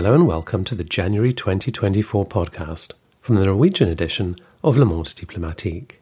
Hello 0.00 0.14
and 0.14 0.26
welcome 0.26 0.64
to 0.64 0.74
the 0.74 0.82
January 0.82 1.30
2024 1.30 2.24
podcast 2.24 2.92
from 3.20 3.34
the 3.34 3.44
Norwegian 3.44 3.90
edition 3.90 4.34
of 4.64 4.78
Le 4.78 4.86
Monde 4.86 5.14
Diplomatique. 5.14 6.00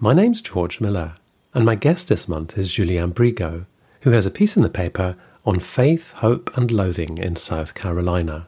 My 0.00 0.14
name's 0.14 0.40
George 0.40 0.80
Miller, 0.80 1.16
and 1.52 1.66
my 1.66 1.74
guest 1.74 2.08
this 2.08 2.26
month 2.26 2.56
is 2.56 2.72
Julien 2.72 3.12
Brygo, 3.12 3.66
who 4.00 4.12
has 4.12 4.24
a 4.24 4.30
piece 4.30 4.56
in 4.56 4.62
the 4.62 4.70
paper 4.70 5.16
on 5.44 5.60
faith, 5.60 6.12
hope, 6.12 6.50
and 6.56 6.70
loathing 6.70 7.18
in 7.18 7.36
South 7.36 7.74
Carolina. 7.74 8.46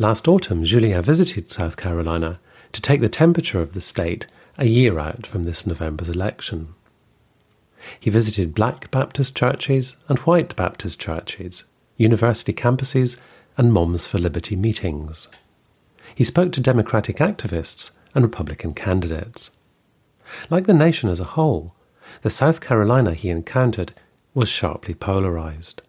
Last 0.00 0.26
autumn, 0.26 0.64
Julien 0.64 1.00
visited 1.00 1.52
South 1.52 1.76
Carolina 1.76 2.40
to 2.72 2.82
take 2.82 3.02
the 3.02 3.08
temperature 3.08 3.60
of 3.60 3.72
the 3.72 3.80
state 3.80 4.26
a 4.58 4.66
year 4.66 4.98
out 4.98 5.28
from 5.28 5.44
this 5.44 5.64
November's 5.64 6.08
election. 6.08 6.74
He 8.00 8.10
visited 8.10 8.52
black 8.52 8.90
Baptist 8.90 9.36
churches 9.36 9.96
and 10.08 10.18
white 10.18 10.56
Baptist 10.56 10.98
churches, 10.98 11.66
university 11.96 12.52
campuses, 12.52 13.18
and 13.56 13.72
Moms 13.72 14.06
for 14.06 14.18
Liberty 14.18 14.56
meetings. 14.56 15.28
He 16.14 16.24
spoke 16.24 16.52
to 16.52 16.60
Democratic 16.60 17.16
activists 17.16 17.90
and 18.14 18.24
Republican 18.24 18.74
candidates. 18.74 19.50
Like 20.50 20.66
the 20.66 20.74
nation 20.74 21.08
as 21.08 21.20
a 21.20 21.24
whole, 21.24 21.74
the 22.22 22.30
South 22.30 22.60
Carolina 22.60 23.14
he 23.14 23.28
encountered 23.28 23.92
was 24.34 24.48
sharply 24.48 24.94
polarized. 24.94 25.82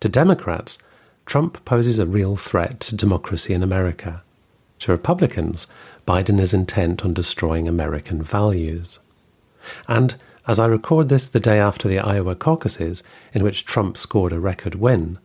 To 0.00 0.08
Democrats, 0.08 0.78
Trump 1.26 1.64
poses 1.64 1.98
a 1.98 2.06
real 2.06 2.36
threat 2.36 2.80
to 2.80 2.96
democracy 2.96 3.54
in 3.54 3.62
America. 3.62 4.22
To 4.80 4.92
Republicans, 4.92 5.66
Biden 6.06 6.40
is 6.40 6.52
intent 6.52 7.04
on 7.04 7.14
destroying 7.14 7.68
American 7.68 8.22
values. 8.22 8.98
And 9.86 10.16
as 10.46 10.58
I 10.58 10.66
record 10.66 11.08
this 11.08 11.26
the 11.26 11.38
day 11.38 11.60
after 11.60 11.86
the 11.86 12.00
Iowa 12.00 12.34
caucuses, 12.34 13.02
in 13.32 13.44
which 13.44 13.64
Trump 13.64 13.96
scored 13.96 14.32
a 14.32 14.40
record 14.40 14.74
win, 14.74 15.18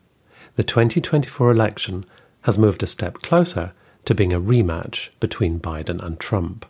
the 0.58 0.64
2024 0.64 1.52
election 1.52 2.04
has 2.42 2.58
moved 2.58 2.82
a 2.82 2.88
step 2.88 3.20
closer 3.22 3.74
to 4.06 4.16
being 4.16 4.34
a 4.34 4.42
rematch 4.42 5.12
between 5.20 5.60
Biden 5.60 6.04
and 6.04 6.20
Trump. 6.20 6.66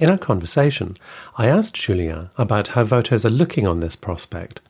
In 0.00 0.10
our 0.10 0.18
conversation, 0.18 0.96
I 1.38 1.46
asked 1.46 1.74
Julien 1.74 2.30
about 2.36 2.68
how 2.68 2.82
voters 2.82 3.24
are 3.24 3.30
looking 3.30 3.68
on 3.68 3.78
this 3.78 3.94
prospect. 3.94 4.60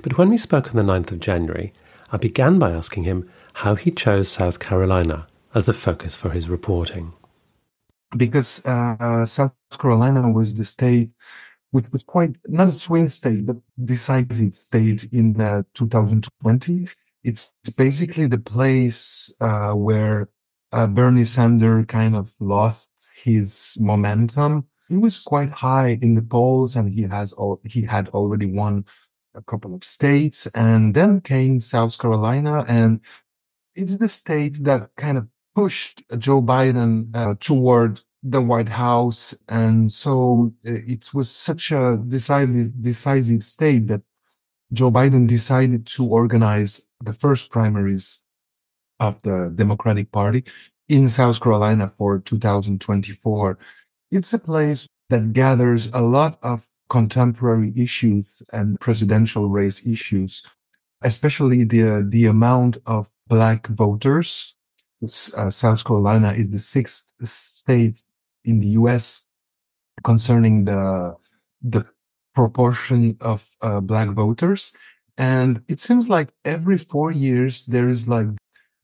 But 0.00 0.16
when 0.16 0.30
we 0.30 0.38
spoke 0.38 0.68
on 0.68 0.76
the 0.76 0.92
9th 0.92 1.12
of 1.12 1.20
January, 1.20 1.74
I 2.10 2.16
began 2.16 2.58
by 2.58 2.70
asking 2.70 3.04
him 3.04 3.28
how 3.52 3.74
he 3.74 3.90
chose 3.90 4.30
South 4.30 4.58
Carolina 4.58 5.26
as 5.54 5.68
a 5.68 5.74
focus 5.74 6.16
for 6.16 6.30
his 6.30 6.48
reporting. 6.48 7.12
Because 8.16 8.64
uh, 8.64 9.26
South 9.26 9.54
Carolina 9.78 10.30
was 10.30 10.54
the 10.54 10.64
state 10.64 11.10
which 11.72 11.90
was 11.90 12.04
quite 12.04 12.36
not 12.46 12.68
a 12.68 12.72
swing 12.72 13.08
state, 13.08 13.44
but 13.44 13.56
decisive 13.84 14.54
state 14.54 15.08
in 15.12 15.40
uh, 15.40 15.64
2020. 15.74 16.88
It's 17.24 17.50
basically 17.76 18.26
the 18.26 18.38
place 18.38 19.36
uh, 19.40 19.72
where 19.72 20.28
uh, 20.72 20.86
Bernie 20.86 21.24
Sanders 21.24 21.86
kind 21.88 22.14
of 22.14 22.32
lost 22.38 22.92
his 23.22 23.78
momentum. 23.80 24.66
He 24.88 24.96
was 24.96 25.18
quite 25.18 25.50
high 25.50 25.98
in 26.02 26.14
the 26.14 26.22
polls, 26.22 26.76
and 26.76 26.92
he 26.92 27.02
has 27.02 27.34
he 27.64 27.82
had 27.82 28.08
already 28.10 28.46
won 28.46 28.84
a 29.34 29.42
couple 29.42 29.74
of 29.74 29.82
states, 29.82 30.46
and 30.48 30.94
then 30.94 31.22
came 31.22 31.58
South 31.58 31.98
Carolina, 31.98 32.64
and 32.68 33.00
it's 33.74 33.96
the 33.96 34.08
state 34.08 34.62
that 34.64 34.90
kind 34.96 35.18
of 35.18 35.26
pushed 35.54 36.02
Joe 36.18 36.42
Biden 36.42 37.14
uh, 37.14 37.34
toward 37.40 38.00
the 38.22 38.40
White 38.40 38.68
House. 38.68 39.34
And 39.48 39.90
so 39.90 40.52
uh, 40.66 40.72
it 40.86 41.12
was 41.14 41.30
such 41.30 41.72
a 41.72 41.96
decisive, 42.06 42.82
decisive 42.82 43.44
state 43.44 43.86
that 43.88 44.02
Joe 44.74 44.90
Biden 44.90 45.26
decided 45.28 45.86
to 45.86 46.04
organize 46.04 46.90
the 47.00 47.12
first 47.12 47.50
primaries 47.50 48.24
of 49.00 49.20
the 49.22 49.52
Democratic 49.54 50.10
Party 50.12 50.44
in 50.88 51.08
South 51.08 51.40
Carolina 51.40 51.88
for 51.88 52.18
2024. 52.18 53.58
It's 54.10 54.32
a 54.32 54.38
place 54.38 54.86
that 55.08 55.32
gathers 55.32 55.90
a 55.92 56.00
lot 56.00 56.38
of 56.42 56.66
contemporary 56.90 57.72
issues 57.76 58.42
and 58.52 58.78
presidential 58.80 59.48
race 59.48 59.86
issues, 59.86 60.46
especially 61.02 61.64
the, 61.64 62.06
the 62.08 62.26
amount 62.26 62.78
of 62.86 63.08
black 63.28 63.66
voters. 63.68 64.54
Uh, 65.02 65.50
South 65.50 65.84
Carolina 65.84 66.32
is 66.32 66.50
the 66.50 66.58
sixth 66.58 67.14
state 67.22 68.02
in 68.44 68.60
the 68.60 68.68
US 68.68 69.28
concerning 70.02 70.64
the 70.64 71.14
the 71.62 71.86
proportion 72.34 73.16
of 73.20 73.48
uh, 73.62 73.80
black 73.80 74.08
voters. 74.10 74.74
And 75.16 75.62
it 75.68 75.80
seems 75.80 76.08
like 76.08 76.32
every 76.44 76.78
4 76.78 77.12
years 77.12 77.66
there 77.66 77.88
is 77.88 78.08
like 78.08 78.26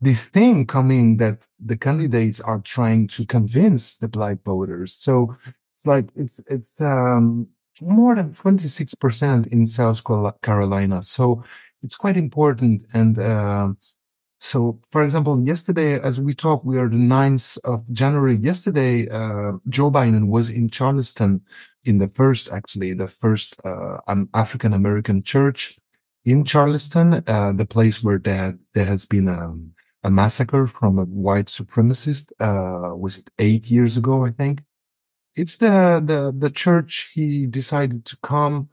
this 0.00 0.25
thing 0.25 0.66
coming 0.66 1.16
that 1.19 1.47
the 1.59 1.77
candidates 1.77 2.41
are 2.41 2.61
trying 2.61 3.09
to 3.09 3.27
convince 3.27 3.97
the 3.97 4.09
black 4.09 4.38
voters. 4.44 4.94
So 4.94 5.37
it's 5.75 5.87
like 5.87 6.09
it's 6.15 6.41
it's 6.49 6.81
um 6.81 7.49
more 7.83 8.15
than 8.15 8.33
26% 8.33 9.47
in 9.49 9.67
South 9.67 10.03
Carolina. 10.43 11.03
So 11.03 11.43
it's 11.82 11.97
quite 11.97 12.17
important. 12.17 12.84
And 12.93 13.19
uh, 13.19 13.69
so, 14.38 14.78
for 14.91 15.03
example, 15.05 15.41
yesterday, 15.43 16.00
as 16.00 16.21
we 16.21 16.34
talk, 16.34 16.65
we 16.65 16.78
are 16.78 16.88
the 16.88 16.97
9th 16.97 17.59
of 17.65 17.91
January. 17.93 18.37
Yesterday, 18.37 19.09
uh, 19.09 19.53
Joe 19.69 19.91
Biden 19.91 20.28
was 20.28 20.50
in 20.50 20.69
Charleston 20.71 21.43
in 21.85 21.99
the 21.99 22.09
first, 22.09 22.51
actually, 22.51 22.95
the 22.95 23.09
first 23.09 23.57
uh, 23.65 23.99
um, 24.07 24.29
African 24.35 24.73
American 24.73 25.23
church 25.23 25.79
in 26.25 26.45
Charleston, 26.45 27.25
uh, 27.27 27.53
the 27.53 27.65
place 27.65 28.03
where 28.03 28.19
there, 28.19 28.59
there 28.75 28.85
has 28.85 29.07
been 29.07 29.29
a, 29.29 29.55
a 30.07 30.11
massacre 30.11 30.67
from 30.67 30.99
a 30.99 31.05
white 31.05 31.47
supremacist. 31.47 32.33
Uh, 32.41 32.95
was 32.95 33.19
it 33.19 33.31
eight 33.39 33.71
years 33.71 33.97
ago? 33.97 34.25
I 34.25 34.31
think 34.31 34.63
it's 35.35 35.59
the 35.59 36.03
the 36.05 36.35
the 36.37 36.51
church 36.51 37.13
he 37.15 37.47
decided 37.47 38.05
to 38.07 38.17
come, 38.23 38.69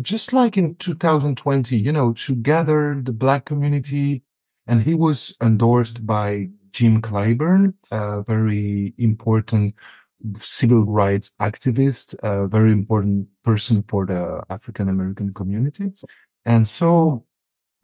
just 0.00 0.32
like 0.32 0.56
in 0.56 0.74
2020. 0.76 1.76
You 1.76 1.92
know, 1.92 2.12
to 2.12 2.34
gather 2.34 3.00
the 3.02 3.12
black 3.12 3.46
community 3.46 4.22
and 4.66 4.82
he 4.82 4.94
was 4.94 5.36
endorsed 5.42 6.06
by 6.06 6.48
Jim 6.72 7.02
Clyburn, 7.02 7.74
a 7.90 8.22
very 8.22 8.94
important 8.98 9.74
civil 10.38 10.84
rights 10.84 11.32
activist, 11.40 12.14
a 12.22 12.46
very 12.46 12.72
important 12.72 13.28
person 13.42 13.82
for 13.88 14.06
the 14.06 14.42
African 14.50 14.88
American 14.88 15.32
community. 15.34 15.92
And 16.44 16.66
so, 16.66 17.24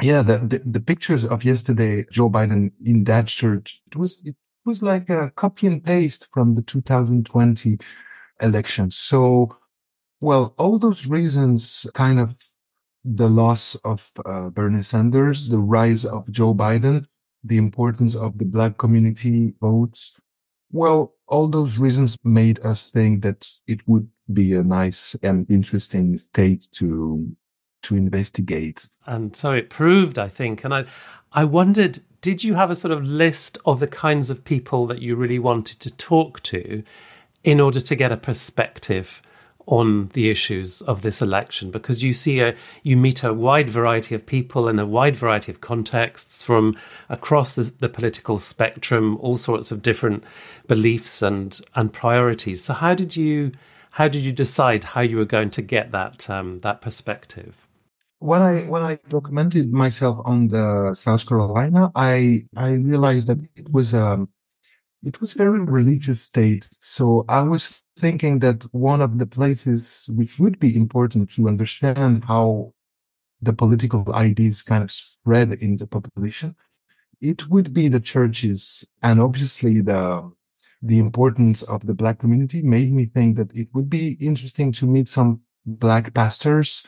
yeah, 0.00 0.22
the, 0.22 0.38
the, 0.38 0.62
the, 0.64 0.80
pictures 0.80 1.24
of 1.24 1.44
yesterday, 1.44 2.04
Joe 2.10 2.30
Biden 2.30 2.72
in 2.84 3.04
that 3.04 3.26
church, 3.26 3.80
it 3.86 3.96
was, 3.96 4.22
it 4.24 4.36
was 4.64 4.82
like 4.82 5.10
a 5.10 5.30
copy 5.36 5.66
and 5.66 5.82
paste 5.82 6.28
from 6.32 6.54
the 6.54 6.62
2020 6.62 7.78
election. 8.40 8.90
So, 8.90 9.56
well, 10.20 10.54
all 10.58 10.78
those 10.78 11.06
reasons 11.06 11.86
kind 11.94 12.20
of 12.20 12.36
the 13.04 13.28
loss 13.28 13.74
of 13.84 14.10
uh, 14.24 14.50
Bernie 14.50 14.82
Sanders, 14.82 15.48
the 15.48 15.58
rise 15.58 16.04
of 16.04 16.30
Joe 16.30 16.54
Biden, 16.54 17.06
the 17.44 17.56
importance 17.56 18.14
of 18.14 18.38
the 18.38 18.44
black 18.44 18.78
community 18.78 19.54
votes. 19.60 20.16
Well, 20.70 21.14
all 21.28 21.48
those 21.48 21.78
reasons 21.78 22.16
made 22.24 22.64
us 22.64 22.90
think 22.90 23.22
that 23.22 23.48
it 23.66 23.86
would 23.86 24.08
be 24.32 24.54
a 24.54 24.62
nice 24.62 25.14
and 25.22 25.50
interesting 25.50 26.16
state 26.16 26.66
to 26.72 27.34
to 27.80 27.94
investigate. 27.94 28.88
And 29.06 29.36
so 29.36 29.52
it 29.52 29.70
proved, 29.70 30.18
I 30.18 30.28
think. 30.28 30.64
And 30.64 30.74
I 30.74 30.84
I 31.32 31.44
wondered, 31.44 32.00
did 32.20 32.42
you 32.42 32.54
have 32.54 32.70
a 32.70 32.74
sort 32.74 32.92
of 32.92 33.04
list 33.04 33.58
of 33.64 33.80
the 33.80 33.86
kinds 33.86 34.30
of 34.30 34.44
people 34.44 34.86
that 34.86 35.00
you 35.00 35.14
really 35.14 35.38
wanted 35.38 35.78
to 35.80 35.90
talk 35.90 36.42
to 36.44 36.82
in 37.44 37.60
order 37.60 37.80
to 37.80 37.94
get 37.94 38.12
a 38.12 38.16
perspective 38.16 39.22
on 39.68 40.08
the 40.14 40.30
issues 40.30 40.80
of 40.82 41.02
this 41.02 41.20
election 41.20 41.70
because 41.70 42.02
you 42.02 42.14
see 42.14 42.40
a 42.40 42.54
you 42.82 42.96
meet 42.96 43.22
a 43.22 43.34
wide 43.34 43.68
variety 43.68 44.14
of 44.14 44.24
people 44.24 44.66
in 44.66 44.78
a 44.78 44.86
wide 44.86 45.14
variety 45.14 45.52
of 45.52 45.60
contexts 45.60 46.42
from 46.42 46.74
across 47.10 47.54
the, 47.54 47.70
the, 47.78 47.88
political 47.88 48.38
spectrum 48.38 49.18
all 49.20 49.36
sorts 49.36 49.70
of 49.70 49.82
different 49.82 50.24
beliefs 50.66 51.20
and 51.20 51.60
and 51.74 51.92
priorities. 51.92 52.64
So 52.64 52.72
how 52.72 52.94
did 52.94 53.14
you 53.14 53.52
how 53.92 54.08
did 54.08 54.22
you 54.22 54.32
decide 54.32 54.84
how 54.84 55.02
you 55.02 55.18
were 55.18 55.26
going 55.26 55.50
to 55.50 55.62
get 55.62 55.92
that 55.92 56.30
um, 56.30 56.60
that 56.60 56.80
perspective? 56.80 57.54
When 58.20 58.40
I 58.40 58.62
when 58.62 58.82
I 58.82 58.98
documented 59.10 59.70
myself 59.70 60.18
on 60.24 60.48
the 60.48 60.94
South 60.94 61.28
Carolina, 61.28 61.92
I 61.94 62.46
I 62.56 62.70
realized 62.70 63.26
that 63.26 63.38
it 63.54 63.70
was 63.70 63.94
um 63.94 64.30
it 65.04 65.20
was 65.20 65.32
very 65.32 65.60
religious 65.60 66.22
state. 66.22 66.68
So 66.80 67.24
I 67.28 67.42
was 67.42 67.82
thinking 67.96 68.40
that 68.40 68.64
one 68.72 69.00
of 69.00 69.18
the 69.18 69.26
places 69.26 70.08
which 70.12 70.38
would 70.38 70.58
be 70.58 70.76
important 70.76 71.30
to 71.32 71.48
understand 71.48 72.24
how 72.24 72.74
the 73.40 73.52
political 73.52 74.12
ideas 74.14 74.62
kind 74.62 74.82
of 74.82 74.90
spread 74.90 75.52
in 75.52 75.76
the 75.76 75.86
population, 75.86 76.56
it 77.20 77.48
would 77.48 77.72
be 77.72 77.88
the 77.88 78.00
churches. 78.00 78.92
And 79.02 79.20
obviously 79.20 79.80
the, 79.80 80.32
the 80.82 80.98
importance 80.98 81.62
of 81.62 81.86
the 81.86 81.94
black 81.94 82.18
community 82.18 82.62
made 82.62 82.92
me 82.92 83.06
think 83.06 83.36
that 83.36 83.54
it 83.54 83.68
would 83.74 83.88
be 83.88 84.12
interesting 84.20 84.72
to 84.72 84.86
meet 84.86 85.08
some 85.08 85.42
black 85.64 86.12
pastors 86.14 86.84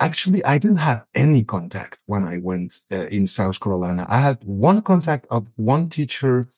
Actually, 0.00 0.44
I 0.44 0.58
didn't 0.58 0.76
have 0.76 1.04
any 1.12 1.42
contact 1.42 1.98
when 2.06 2.24
I 2.24 2.38
went 2.38 2.78
uh, 2.92 3.06
in 3.08 3.26
South 3.26 3.58
Carolina. 3.58 4.06
I 4.08 4.20
had 4.20 4.38
one 4.44 4.80
contact 4.82 5.26
of 5.28 5.48
one 5.56 5.88
teacher 5.88 6.48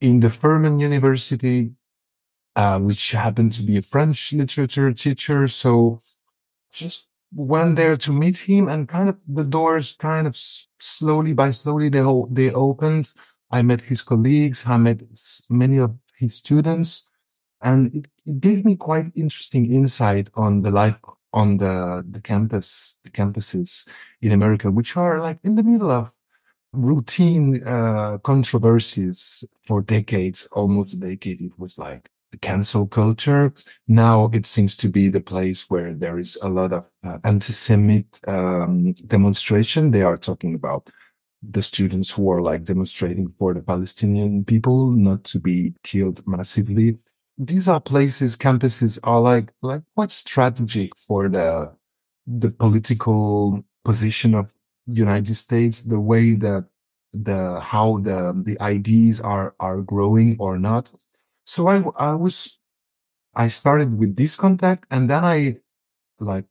in 0.00 0.20
the 0.20 0.30
Furman 0.30 0.78
University, 0.78 1.72
uh, 2.56 2.78
which 2.78 3.12
happened 3.12 3.52
to 3.54 3.62
be 3.62 3.76
a 3.76 3.82
French 3.82 4.32
literature 4.32 4.92
teacher. 4.92 5.46
So 5.46 6.00
just 6.72 7.06
went 7.32 7.76
there 7.76 7.96
to 7.96 8.12
meet 8.12 8.38
him 8.38 8.68
and 8.68 8.88
kind 8.88 9.08
of 9.08 9.16
the 9.28 9.44
doors 9.44 9.94
kind 9.98 10.26
of 10.26 10.36
slowly 10.36 11.32
by 11.32 11.50
slowly 11.50 11.88
they, 11.88 12.04
they 12.30 12.52
opened. 12.52 13.10
I 13.50 13.62
met 13.62 13.82
his 13.82 14.02
colleagues. 14.02 14.66
I 14.66 14.76
met 14.76 15.02
many 15.48 15.78
of 15.78 15.96
his 16.16 16.34
students 16.34 17.10
and 17.62 17.94
it, 17.94 18.08
it 18.26 18.40
gave 18.40 18.64
me 18.64 18.76
quite 18.76 19.06
interesting 19.14 19.72
insight 19.72 20.30
on 20.34 20.62
the 20.62 20.70
life 20.70 20.98
on 21.32 21.58
the, 21.58 22.04
the 22.10 22.20
campus, 22.20 22.98
the 23.04 23.10
campuses 23.10 23.88
in 24.20 24.32
America, 24.32 24.70
which 24.70 24.96
are 24.96 25.20
like 25.20 25.38
in 25.44 25.54
the 25.54 25.62
middle 25.62 25.90
of 25.90 26.12
routine 26.72 27.66
uh, 27.66 28.18
controversies 28.18 29.44
for 29.64 29.82
decades, 29.82 30.46
almost 30.52 30.94
a 30.94 30.96
decade. 30.96 31.40
It 31.40 31.58
was 31.58 31.78
like 31.78 32.08
the 32.30 32.38
cancel 32.38 32.86
culture. 32.86 33.52
Now 33.88 34.30
it 34.32 34.46
seems 34.46 34.76
to 34.78 34.88
be 34.88 35.08
the 35.08 35.20
place 35.20 35.68
where 35.68 35.94
there 35.94 36.18
is 36.18 36.38
a 36.42 36.48
lot 36.48 36.72
of 36.72 36.88
uh, 37.04 37.18
anti-Semite 37.24 38.20
um, 38.28 38.92
demonstration. 39.06 39.90
They 39.90 40.02
are 40.02 40.16
talking 40.16 40.54
about 40.54 40.88
the 41.42 41.62
students 41.62 42.10
who 42.10 42.30
are 42.30 42.42
like 42.42 42.64
demonstrating 42.64 43.28
for 43.38 43.54
the 43.54 43.62
Palestinian 43.62 44.44
people 44.44 44.90
not 44.90 45.24
to 45.24 45.40
be 45.40 45.74
killed 45.82 46.22
massively. 46.26 46.98
These 47.38 47.68
are 47.68 47.80
places, 47.80 48.36
campuses 48.36 49.00
are 49.02 49.20
like, 49.20 49.50
like 49.62 49.82
quite 49.94 50.10
strategic 50.10 50.94
for 50.96 51.28
the, 51.28 51.72
the 52.26 52.50
political 52.50 53.64
position 53.84 54.34
of 54.34 54.52
United 54.92 55.34
States, 55.34 55.82
the 55.82 56.00
way 56.00 56.34
that 56.36 56.66
the, 57.12 57.60
how 57.60 57.98
the, 57.98 58.40
the 58.44 58.60
ideas 58.60 59.20
are, 59.20 59.54
are 59.58 59.80
growing 59.82 60.36
or 60.38 60.58
not. 60.58 60.92
So 61.44 61.68
I, 61.68 61.82
I 61.98 62.14
was, 62.14 62.58
I 63.34 63.48
started 63.48 63.98
with 63.98 64.16
this 64.16 64.36
contact 64.36 64.86
and 64.90 65.10
then 65.10 65.24
I 65.24 65.58
like 66.20 66.44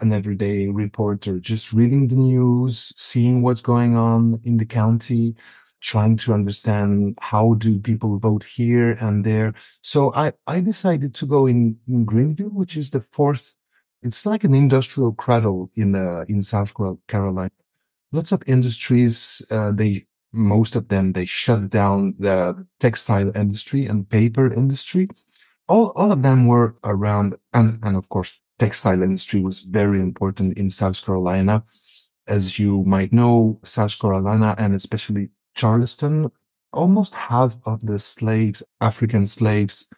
an 0.00 0.12
everyday 0.12 0.68
reporter, 0.68 1.38
just 1.38 1.72
reading 1.72 2.08
the 2.08 2.16
news, 2.16 2.92
seeing 2.96 3.42
what's 3.42 3.60
going 3.60 3.96
on 3.96 4.40
in 4.44 4.56
the 4.56 4.64
county, 4.64 5.36
trying 5.80 6.16
to 6.16 6.32
understand 6.32 7.18
how 7.20 7.54
do 7.54 7.78
people 7.78 8.18
vote 8.18 8.44
here 8.44 8.92
and 9.00 9.24
there. 9.24 9.54
So 9.82 10.12
I, 10.14 10.32
I 10.46 10.60
decided 10.60 11.14
to 11.16 11.26
go 11.26 11.46
in, 11.46 11.78
in 11.86 12.04
Greenville, 12.04 12.48
which 12.48 12.76
is 12.76 12.90
the 12.90 13.00
fourth. 13.00 13.54
It's 14.02 14.24
like 14.24 14.44
an 14.44 14.54
industrial 14.54 15.12
cradle 15.12 15.70
in, 15.74 15.94
uh, 15.94 16.24
in 16.28 16.42
South 16.42 16.72
Carolina. 17.06 17.50
Lots 18.12 18.32
of 18.32 18.42
industries, 18.46 19.46
uh, 19.50 19.70
they, 19.72 20.06
most 20.32 20.74
of 20.74 20.88
them, 20.88 21.12
they 21.12 21.24
shut 21.24 21.70
down 21.70 22.14
the 22.18 22.66
textile 22.80 23.30
industry 23.36 23.86
and 23.86 24.08
paper 24.08 24.52
industry. 24.52 25.08
All, 25.68 25.92
all 25.94 26.10
of 26.10 26.22
them 26.22 26.46
were 26.46 26.74
around, 26.82 27.36
and, 27.52 27.78
and 27.82 27.96
of 27.96 28.08
course, 28.08 28.40
textile 28.58 29.02
industry 29.02 29.40
was 29.40 29.60
very 29.60 30.00
important 30.00 30.58
in 30.58 30.70
South 30.70 31.04
Carolina. 31.04 31.64
As 32.26 32.58
you 32.58 32.82
might 32.84 33.12
know, 33.12 33.60
South 33.64 33.98
Carolina 33.98 34.54
and 34.58 34.74
especially 34.74 35.30
Charleston, 35.54 36.30
almost 36.72 37.14
half 37.14 37.56
of 37.64 37.80
the 37.86 37.98
slaves, 37.98 38.62
African 38.80 39.26
slaves, 39.26 39.92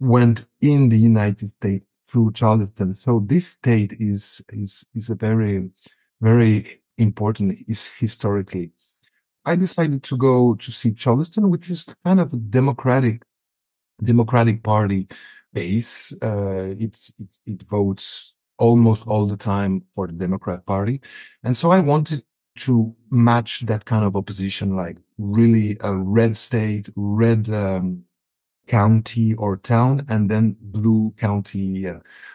went 0.00 0.48
in 0.60 0.88
the 0.88 0.98
United 0.98 1.50
States 1.50 1.86
through 2.10 2.32
Charleston. 2.32 2.94
So 2.94 3.22
this 3.24 3.46
state 3.46 3.94
is, 3.98 4.42
is, 4.52 4.84
is 4.94 5.10
a 5.10 5.14
very, 5.14 5.70
very 6.20 6.81
important 6.98 7.58
is 7.68 7.86
historically. 7.86 8.72
I 9.44 9.56
decided 9.56 10.02
to 10.04 10.16
go 10.16 10.54
to 10.54 10.70
see 10.70 10.92
Charleston, 10.92 11.50
which 11.50 11.68
is 11.70 11.86
kind 12.04 12.20
of 12.20 12.32
a 12.32 12.36
democratic, 12.36 13.22
democratic 14.02 14.62
party 14.62 15.08
base. 15.52 16.12
Uh, 16.22 16.74
it's, 16.78 17.12
it's, 17.18 17.40
it 17.46 17.62
votes 17.62 18.34
almost 18.58 19.06
all 19.08 19.26
the 19.26 19.36
time 19.36 19.82
for 19.94 20.06
the 20.06 20.12
Democrat 20.12 20.64
Party. 20.66 21.00
And 21.42 21.56
so 21.56 21.72
I 21.72 21.80
wanted 21.80 22.22
to 22.54 22.94
match 23.10 23.60
that 23.66 23.84
kind 23.84 24.04
of 24.04 24.14
opposition, 24.14 24.76
like 24.76 24.98
really 25.18 25.76
a 25.80 25.94
red 25.94 26.36
state, 26.36 26.90
red 26.94 27.48
um, 27.50 28.04
county 28.66 29.34
or 29.34 29.56
town, 29.56 30.04
and 30.08 30.30
then 30.30 30.56
blue 30.60 31.12
county. 31.16 31.86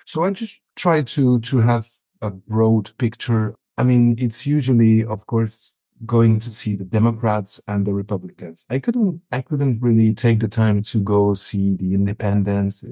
So 0.05 0.23
I 0.23 0.31
just 0.31 0.61
try 0.75 1.03
to 1.03 1.39
to 1.39 1.59
have 1.59 1.89
a 2.21 2.31
broad 2.31 2.91
picture. 2.97 3.55
I 3.77 3.83
mean, 3.83 4.15
it's 4.17 4.45
usually, 4.45 5.05
of 5.05 5.25
course, 5.27 5.77
going 6.05 6.39
to 6.39 6.51
see 6.51 6.75
the 6.75 6.83
Democrats 6.83 7.59
and 7.67 7.85
the 7.85 7.93
Republicans. 7.93 8.65
I 8.69 8.79
couldn't, 8.79 9.21
I 9.31 9.41
couldn't 9.41 9.81
really 9.81 10.13
take 10.13 10.39
the 10.39 10.47
time 10.47 10.83
to 10.83 10.99
go 10.99 11.33
see 11.33 11.75
the 11.75 11.93
independents, 11.93 12.83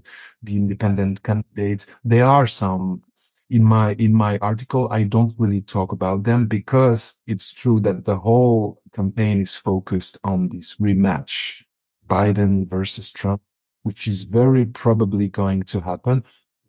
the 0.44 0.58
independent 0.58 1.24
candidates. 1.24 1.88
There 2.04 2.26
are 2.26 2.48
some 2.48 3.02
in 3.50 3.64
my, 3.64 3.94
in 3.94 4.14
my 4.14 4.38
article. 4.40 4.88
I 4.92 5.04
don't 5.04 5.36
really 5.38 5.62
talk 5.62 5.92
about 5.92 6.24
them 6.24 6.48
because 6.48 7.22
it's 7.28 7.54
true 7.54 7.80
that 7.82 8.06
the 8.06 8.18
whole 8.18 8.82
campaign 8.94 9.42
is 9.42 9.56
focused 9.56 10.20
on 10.24 10.50
this 10.50 10.76
rematch, 10.76 11.64
Biden 12.08 12.68
versus 12.68 13.12
Trump, 13.12 13.42
which 13.84 14.08
is 14.08 14.24
very 14.24 14.66
probably 14.66 15.28
going 15.30 15.64
to 15.64 15.80
happen 15.80 16.24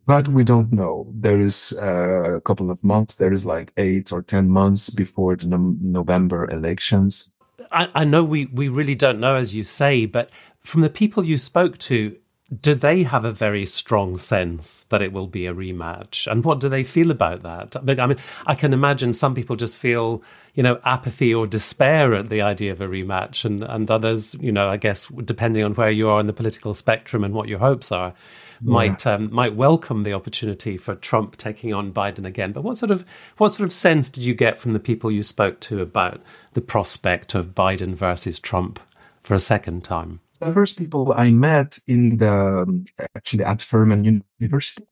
but 0.07 0.29
we 0.29 0.45
don't 0.45 0.73
know. 0.73 1.07
There 1.13 1.41
is 1.41 1.77
uh, 1.83 2.37
a 2.37 2.41
couple 2.41 2.71
of 2.71 2.83
months. 2.85 3.17
There 3.17 3.33
is 3.33 3.45
like 3.45 3.73
eight 3.77 4.13
or 4.13 4.23
ten 4.23 4.49
months 4.49 4.89
before 4.89 5.37
the 5.37 5.47
no- 5.47 5.77
November 5.81 6.49
elections. 6.51 7.35
I, 7.73 7.89
I, 7.95 8.05
know 8.05 8.23
we 8.23 8.47
we 8.47 8.69
really 8.69 8.95
don't 8.95 9.19
know, 9.19 9.35
as 9.35 9.55
you 9.55 9.65
say, 9.65 10.07
but 10.07 10.31
from 10.63 10.83
the 10.83 10.91
people 10.91 11.25
you 11.25 11.39
spoke 11.39 11.79
to, 11.79 12.17
do 12.61 12.77
they 12.77 13.03
have 13.03 13.25
a 13.25 13.33
very 13.33 13.67
strong 13.67 14.19
sense 14.19 14.85
that 14.91 15.03
it 15.03 15.13
will 15.13 15.27
be 15.27 15.47
a 15.47 15.55
rematch? 15.55 16.31
And 16.31 16.45
what 16.45 16.61
do 16.61 16.69
they 16.69 16.85
feel 16.85 17.11
about 17.11 17.43
that? 17.43 17.75
I 17.77 18.07
mean, 18.07 18.19
I 18.47 18.55
can 18.55 18.73
imagine 18.73 19.13
some 19.13 19.35
people 19.35 19.57
just 19.57 19.77
feel, 19.77 20.23
you 20.55 20.63
know, 20.63 20.79
apathy 20.85 21.35
or 21.35 21.49
despair 21.49 22.15
at 22.15 22.29
the 22.29 22.43
idea 22.43 22.71
of 22.71 22.81
a 22.81 22.87
rematch, 22.87 23.45
and 23.45 23.65
and 23.65 23.91
others, 23.91 24.35
you 24.35 24.53
know, 24.53 24.69
I 24.69 24.77
guess 24.77 25.07
depending 25.25 25.65
on 25.65 25.75
where 25.75 25.91
you 25.91 26.09
are 26.09 26.21
in 26.21 26.27
the 26.27 26.33
political 26.33 26.75
spectrum 26.75 27.25
and 27.25 27.35
what 27.35 27.49
your 27.49 27.59
hopes 27.59 27.91
are 27.91 28.15
might 28.61 29.07
um, 29.07 29.33
might 29.33 29.55
welcome 29.55 30.03
the 30.03 30.13
opportunity 30.13 30.77
for 30.77 30.95
Trump 30.95 31.37
taking 31.37 31.73
on 31.73 31.93
Biden 31.93 32.25
again. 32.25 32.53
But 32.53 32.63
what 32.65 32.79
sort 32.79 32.91
of 32.91 33.05
what 33.39 33.55
sort 33.55 33.67
of 33.67 33.73
sense 33.73 34.09
did 34.09 34.25
you 34.25 34.35
get 34.35 34.59
from 34.59 34.73
the 34.73 34.81
people 34.81 35.11
you 35.11 35.23
spoke 35.23 35.61
to 35.61 35.81
about 35.81 36.21
the 36.55 36.61
prospect 36.61 37.35
of 37.35 37.55
Biden 37.55 37.95
versus 37.95 38.39
Trump 38.39 38.81
for 39.23 39.35
a 39.35 39.41
second 39.41 39.85
time? 39.85 40.21
The 40.41 40.53
first 40.53 40.79
people 40.79 41.15
I 41.17 41.31
met 41.31 41.79
in 41.87 42.19
the 42.19 42.87
actually 43.15 43.45
at 43.45 43.63
Furman 43.63 44.23
University 44.39 44.87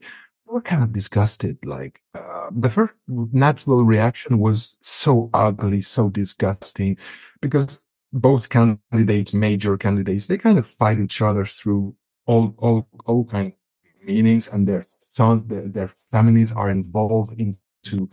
were 0.47 0.61
kind 0.61 0.83
of 0.83 0.93
disgusted. 0.93 1.59
Like 1.65 2.01
uh, 2.15 2.49
the 2.51 2.71
first 2.71 2.95
natural 3.09 3.85
reaction 3.85 4.39
was 4.39 4.77
so 4.81 5.31
ugly, 5.35 5.81
so 5.81 6.09
disgusting, 6.09 6.97
because 7.41 7.79
both 8.13 8.49
candidates, 8.49 9.35
major 9.35 9.77
candidates, 9.77 10.29
they 10.29 10.39
kind 10.39 10.59
of 10.59 10.67
fight 10.67 10.99
each 11.01 11.21
other 11.21 11.45
through 11.45 11.95
all 12.27 12.55
all 12.59 12.89
all 13.05 13.25
kind 13.25 13.53
meanings 14.07 14.49
and 14.53 14.67
their 14.67 14.83
sons 14.85 15.47
their, 15.47 15.69
their 15.69 15.91
families 16.11 16.55
are 16.55 16.71
involved 16.71 17.39
into 17.41 18.09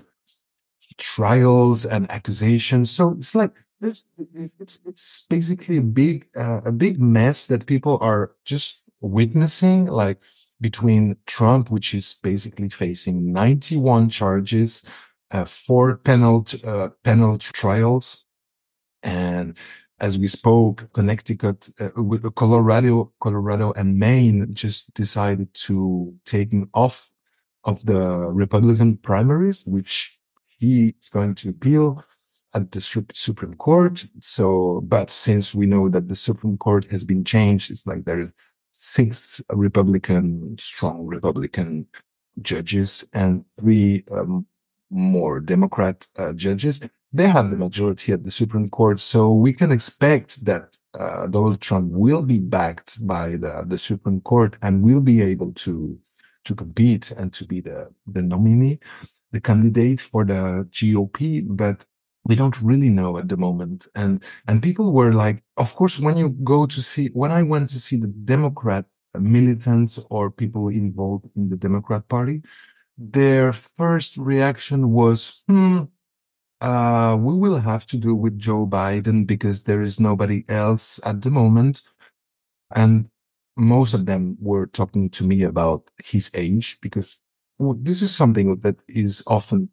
trials 0.97 1.85
and 1.85 2.09
accusations. 2.11 2.91
So 2.91 3.11
it's 3.11 3.35
like 3.35 3.51
there's 3.79 4.05
it's 4.35 4.79
it's 4.85 5.25
basically 5.29 5.77
a 5.77 5.81
big 5.81 6.27
uh, 6.35 6.61
a 6.65 6.71
big 6.71 6.99
mess 6.99 7.47
that 7.47 7.65
people 7.65 7.97
are 8.01 8.31
just 8.45 8.83
witnessing 9.01 9.85
like 9.85 10.19
between 10.59 11.17
Trump 11.25 11.71
which 11.71 11.95
is 11.95 12.19
basically 12.21 12.69
facing 12.69 13.33
91 13.33 14.09
charges 14.09 14.85
uh, 15.31 15.45
four 15.45 15.97
penalty 15.97 16.61
uh, 16.63 16.89
penalty 17.03 17.49
trials 17.53 18.25
and 19.03 19.57
as 19.99 20.17
we 20.17 20.27
spoke, 20.27 20.91
Connecticut, 20.93 21.69
uh, 21.79 22.01
with 22.01 22.33
Colorado, 22.35 23.13
Colorado 23.19 23.71
and 23.73 23.99
Maine 23.99 24.53
just 24.53 24.93
decided 24.95 25.53
to 25.53 26.13
take 26.25 26.53
off 26.73 27.13
of 27.63 27.85
the 27.85 27.99
Republican 28.27 28.97
primaries, 28.97 29.63
which 29.65 30.17
he 30.47 30.95
is 30.99 31.09
going 31.09 31.35
to 31.35 31.49
appeal 31.49 32.03
at 32.55 32.71
the 32.71 32.81
Supreme 33.13 33.53
Court. 33.53 34.05
So, 34.21 34.81
but 34.83 35.11
since 35.11 35.53
we 35.53 35.67
know 35.67 35.87
that 35.89 36.09
the 36.09 36.15
Supreme 36.15 36.57
Court 36.57 36.85
has 36.91 37.03
been 37.03 37.23
changed, 37.23 37.69
it's 37.69 37.85
like 37.85 38.03
there 38.03 38.19
is 38.19 38.33
six 38.71 39.39
Republican, 39.51 40.57
strong 40.57 41.05
Republican 41.05 41.87
judges 42.41 43.05
and 43.13 43.45
three 43.59 44.03
um, 44.11 44.47
more 44.89 45.39
Democrat 45.39 46.07
uh, 46.17 46.33
judges 46.33 46.81
they 47.13 47.27
have 47.27 47.49
the 47.49 47.57
majority 47.57 48.13
at 48.13 48.23
the 48.23 48.31
Supreme 48.31 48.69
Court. 48.69 48.99
So 48.99 49.33
we 49.33 49.53
can 49.53 49.71
expect 49.71 50.45
that 50.45 50.77
uh, 50.97 51.27
Donald 51.27 51.59
Trump 51.61 51.91
will 51.91 52.21
be 52.21 52.39
backed 52.39 53.05
by 53.05 53.31
the, 53.31 53.63
the 53.67 53.77
Supreme 53.77 54.21
Court 54.21 54.55
and 54.61 54.81
will 54.81 55.01
be 55.01 55.21
able 55.21 55.51
to 55.53 55.99
to 56.43 56.55
compete 56.55 57.11
and 57.11 57.31
to 57.33 57.45
be 57.45 57.61
the, 57.61 57.89
the 58.07 58.21
nominee, 58.21 58.79
the 59.31 59.39
candidate 59.39 60.01
for 60.01 60.25
the 60.25 60.67
GOP, 60.71 61.45
but 61.47 61.85
we 62.25 62.35
don't 62.35 62.61
really 62.61 62.89
know 62.89 63.17
at 63.17 63.29
the 63.29 63.37
moment. 63.37 63.87
And, 63.95 64.23
and 64.47 64.61
people 64.61 64.91
were 64.91 65.13
like, 65.13 65.43
of 65.57 65.75
course, 65.75 65.99
when 65.99 66.17
you 66.17 66.29
go 66.29 66.65
to 66.65 66.81
see, 66.81 67.09
when 67.13 67.31
I 67.31 67.43
went 67.43 67.69
to 67.69 67.79
see 67.79 67.97
the 67.97 68.07
Democrat 68.07 68.85
militants 69.19 69.99
or 70.09 70.29
people 70.29 70.69
involved 70.69 71.25
in 71.35 71.49
the 71.49 71.57
Democrat 71.57 72.07
party, 72.07 72.41
their 72.97 73.53
first 73.53 74.17
reaction 74.17 74.91
was, 74.91 75.43
hmm, 75.47 75.83
uh, 76.61 77.17
we 77.19 77.35
will 77.35 77.59
have 77.59 77.85
to 77.87 77.97
do 77.97 78.13
with 78.13 78.37
Joe 78.37 78.65
Biden 78.67 79.25
because 79.25 79.63
there 79.63 79.81
is 79.81 79.99
nobody 79.99 80.45
else 80.47 80.99
at 81.03 81.21
the 81.21 81.31
moment. 81.31 81.81
And 82.73 83.09
most 83.57 83.93
of 83.93 84.05
them 84.05 84.37
were 84.39 84.67
talking 84.67 85.09
to 85.11 85.25
me 85.25 85.43
about 85.43 85.89
his 86.03 86.31
age 86.33 86.77
because 86.81 87.19
this 87.59 88.01
is 88.01 88.15
something 88.15 88.59
that 88.61 88.77
is 88.87 89.23
often 89.27 89.69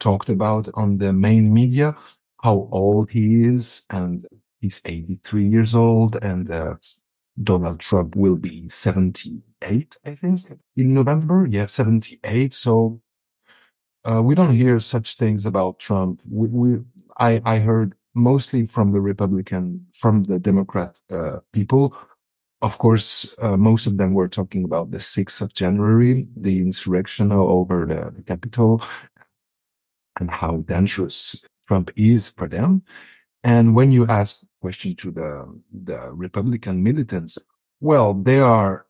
talked 0.00 0.28
about 0.28 0.68
on 0.74 0.98
the 0.98 1.12
main 1.12 1.52
media, 1.52 1.94
how 2.42 2.68
old 2.72 3.10
he 3.10 3.44
is. 3.44 3.86
And 3.90 4.26
he's 4.60 4.80
83 4.84 5.46
years 5.46 5.74
old 5.74 6.16
and, 6.24 6.50
uh, 6.50 6.74
Donald 7.42 7.80
Trump 7.80 8.16
will 8.16 8.36
be 8.36 8.68
78, 8.68 9.96
I 10.04 10.14
think, 10.14 10.40
in 10.76 10.94
November. 10.94 11.46
Yeah, 11.48 11.66
78. 11.66 12.52
So 12.52 13.00
uh, 14.08 14.22
we 14.22 14.34
don't 14.34 14.54
hear 14.54 14.80
such 14.80 15.16
things 15.16 15.46
about 15.46 15.78
Trump. 15.78 16.20
We, 16.28 16.48
we 16.48 16.78
I, 17.18 17.40
I 17.44 17.58
heard 17.58 17.94
mostly 18.14 18.66
from 18.66 18.90
the 18.90 19.00
Republican, 19.00 19.86
from 19.92 20.24
the 20.24 20.38
Democrat 20.38 21.00
uh, 21.10 21.38
people. 21.52 21.96
Of 22.62 22.78
course, 22.78 23.34
uh, 23.40 23.56
most 23.56 23.86
of 23.86 23.96
them 23.96 24.12
were 24.12 24.28
talking 24.28 24.64
about 24.64 24.90
the 24.90 24.98
6th 24.98 25.40
of 25.40 25.54
January, 25.54 26.28
the 26.36 26.58
insurrection 26.58 27.32
over 27.32 27.86
the, 27.86 28.12
the 28.14 28.22
Capitol, 28.22 28.82
and 30.18 30.30
how 30.30 30.58
dangerous 30.58 31.44
Trump 31.66 31.90
is 31.96 32.28
for 32.28 32.48
them. 32.48 32.82
And 33.44 33.74
when 33.74 33.90
you 33.90 34.06
ask 34.06 34.44
question 34.60 34.94
to 34.96 35.10
the, 35.10 35.60
the 35.72 36.12
Republican 36.12 36.82
militants, 36.82 37.38
well, 37.80 38.12
they 38.12 38.40
are 38.40 38.86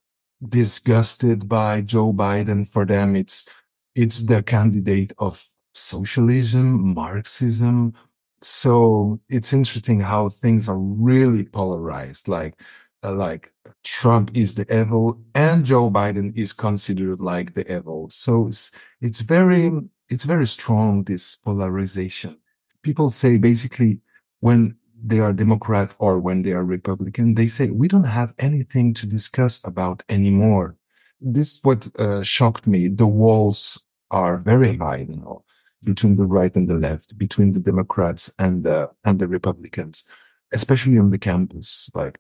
disgusted 0.49 1.49
by 1.49 1.83
Joe 1.83 2.13
Biden. 2.13 2.69
For 2.69 2.85
them, 2.85 3.15
it's 3.15 3.49
it's 3.95 4.23
the 4.23 4.43
candidate 4.43 5.13
of 5.19 5.47
socialism, 5.75 6.95
Marxism. 6.95 7.95
So 8.43 9.21
it's 9.29 9.53
interesting 9.53 10.01
how 10.01 10.29
things 10.29 10.69
are 10.69 10.79
really 10.79 11.45
polarized. 11.45 12.29
Like, 12.29 12.61
uh, 13.03 13.13
like 13.13 13.53
Trump 13.85 14.37
is 14.37 14.55
the 14.55 14.67
evil 14.75 15.21
and 15.35 15.65
Joe 15.65 15.91
Biden 15.91 16.37
is 16.37 16.53
considered 16.53 17.21
like 17.21 17.55
the 17.55 17.71
evil. 17.71 18.09
So 18.11 18.49
it's, 18.49 18.73
it's 19.01 19.21
very, 19.21 19.71
it's 20.09 20.25
very 20.25 20.47
strong, 20.47 21.05
this 21.05 21.37
polarization. 21.37 22.39
People 22.83 23.11
say 23.11 23.37
basically 23.37 24.01
when 24.41 24.77
they 25.03 25.19
are 25.19 25.33
Democrat 25.33 25.95
or 25.99 26.19
when 26.19 26.43
they 26.43 26.53
are 26.53 26.65
Republican, 26.65 27.35
they 27.35 27.49
say, 27.49 27.71
we 27.71 27.89
don't 27.89 28.05
have 28.05 28.35
anything 28.39 28.93
to 28.95 29.07
discuss 29.07 29.65
about 29.65 30.03
anymore 30.09 30.77
this 31.21 31.61
what 31.63 31.89
uh, 31.99 32.23
shocked 32.23 32.67
me. 32.67 32.89
The 32.89 33.07
walls 33.07 33.85
are 34.11 34.39
very 34.39 34.77
high 34.77 35.07
you 35.09 35.17
now 35.17 35.45
between 35.85 36.17
the 36.17 36.27
right 36.27 36.55
and 36.55 36.69
the 36.69 36.75
left, 36.75 37.17
between 37.17 37.53
the 37.53 37.61
Democrats 37.61 38.33
and 38.39 38.65
the 38.65 38.91
and 39.05 39.19
the 39.19 39.29
Republicans, 39.29 40.09
especially 40.53 40.99
on 40.99 41.11
the 41.11 41.19
campus. 41.19 41.91
Like 41.95 42.19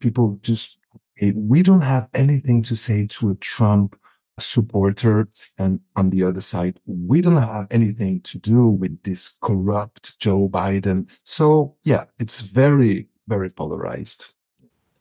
people 0.00 0.38
just 0.42 0.78
we 1.20 1.62
don't 1.62 1.82
have 1.82 2.08
anything 2.14 2.62
to 2.64 2.76
say 2.76 3.06
to 3.06 3.30
a 3.30 3.34
Trump 3.36 3.98
supporter, 4.38 5.28
and 5.56 5.80
on 5.96 6.10
the 6.10 6.22
other 6.22 6.42
side, 6.42 6.78
we 6.84 7.22
don't 7.22 7.42
have 7.42 7.66
anything 7.70 8.20
to 8.20 8.38
do 8.38 8.68
with 8.68 9.02
this 9.02 9.38
corrupt 9.42 10.18
Joe 10.18 10.48
Biden. 10.48 11.08
So 11.24 11.76
yeah, 11.82 12.04
it's 12.18 12.40
very 12.40 13.08
very 13.28 13.50
polarized 13.50 14.34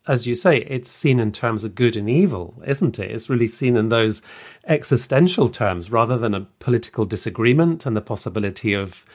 as 0.08 0.28
you 0.28 0.36
say, 0.36 0.58
it's 0.60 0.92
seen 0.92 1.20
in 1.20 1.32
terms 1.32 1.64
of 1.64 1.76
good 1.76 1.96
and 1.96 2.10
evil, 2.10 2.62
isn't 2.66 3.00
it? 3.00 3.12
It's 3.12 3.30
really 3.30 3.48
seen 3.48 3.76
in 3.76 3.90
those 3.90 4.22
existential 4.68 5.50
terms 5.50 5.92
rather 5.92 6.18
than 6.18 6.34
a 6.34 6.48
political 6.60 7.06
disagreement 7.06 7.86
and 7.86 7.96
the 7.96 8.02
possibility 8.02 8.74
of 8.74 9.06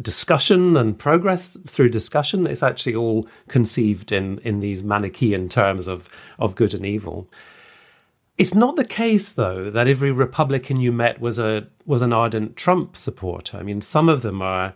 discussion 0.00 0.76
and 0.76 0.98
progress 0.98 1.56
through 1.66 1.90
discussion. 1.90 2.46
It's 2.46 2.62
actually 2.62 2.94
all 2.94 3.28
conceived 3.48 4.12
in, 4.12 4.38
in 4.38 4.60
these 4.60 4.82
Manichaean 4.82 5.48
terms 5.48 5.86
of, 5.86 6.08
of 6.38 6.54
good 6.54 6.72
and 6.72 6.86
evil. 6.86 7.28
It's 8.38 8.54
not 8.54 8.76
the 8.76 8.84
case, 8.84 9.32
though, 9.32 9.68
that 9.70 9.88
every 9.88 10.12
Republican 10.12 10.80
you 10.80 10.92
met 10.92 11.20
was 11.20 11.40
a 11.40 11.66
was 11.86 12.02
an 12.02 12.12
ardent 12.12 12.54
Trump 12.54 12.96
supporter. 12.96 13.56
I 13.56 13.64
mean, 13.64 13.80
some 13.80 14.08
of 14.08 14.22
them 14.22 14.40
are 14.40 14.74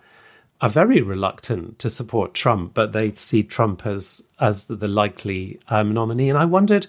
are 0.63 0.69
very 0.69 1.03
reluctant 1.03 1.81
to 1.81 1.91
support 1.91 2.35
Trump, 2.35 2.73
but 2.73 2.93
they 2.93 3.13
see 3.13 3.43
Trump 3.43 3.85
as 3.85 4.23
as 4.41 4.65
the, 4.65 4.89
likely 4.89 5.59
um, 5.69 5.93
nominee. 5.93 6.29
And 6.29 6.39
I 6.39 6.45
wondered, 6.45 6.87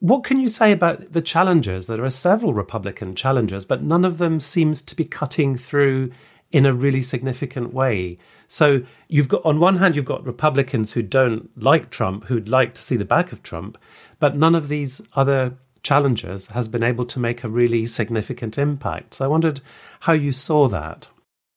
what 0.00 0.24
can 0.24 0.38
you 0.38 0.48
say 0.48 0.72
about 0.72 1.12
the 1.12 1.22
challengers? 1.22 1.86
There 1.86 2.04
are 2.04 2.10
several 2.10 2.52
Republican 2.52 3.14
challengers, 3.14 3.64
but 3.64 3.82
none 3.82 4.04
of 4.04 4.18
them 4.18 4.40
seems 4.40 4.82
to 4.82 4.96
be 4.96 5.04
cutting 5.04 5.56
through 5.56 6.10
in 6.50 6.66
a 6.66 6.72
really 6.72 7.02
significant 7.02 7.72
way. 7.72 8.18
So 8.48 8.82
you've 9.08 9.28
got 9.28 9.44
on 9.44 9.60
one 9.60 9.76
hand 9.76 9.94
you've 9.94 10.04
got 10.04 10.26
Republicans 10.26 10.92
who 10.92 11.02
don't 11.02 11.50
like 11.56 11.90
Trump, 11.90 12.24
who'd 12.24 12.48
like 12.48 12.74
to 12.74 12.82
see 12.82 12.96
the 12.96 13.04
back 13.04 13.32
of 13.32 13.42
Trump, 13.42 13.78
but 14.18 14.36
none 14.36 14.56
of 14.56 14.68
these 14.68 15.00
other 15.14 15.54
challengers 15.84 16.48
has 16.48 16.68
been 16.68 16.82
able 16.82 17.06
to 17.06 17.20
make 17.20 17.42
a 17.44 17.48
really 17.48 17.86
significant 17.86 18.58
impact. 18.58 19.14
So 19.14 19.24
I 19.24 19.28
wondered 19.28 19.60
how 20.00 20.12
you 20.12 20.32
saw 20.32 20.68
that. 20.68 21.08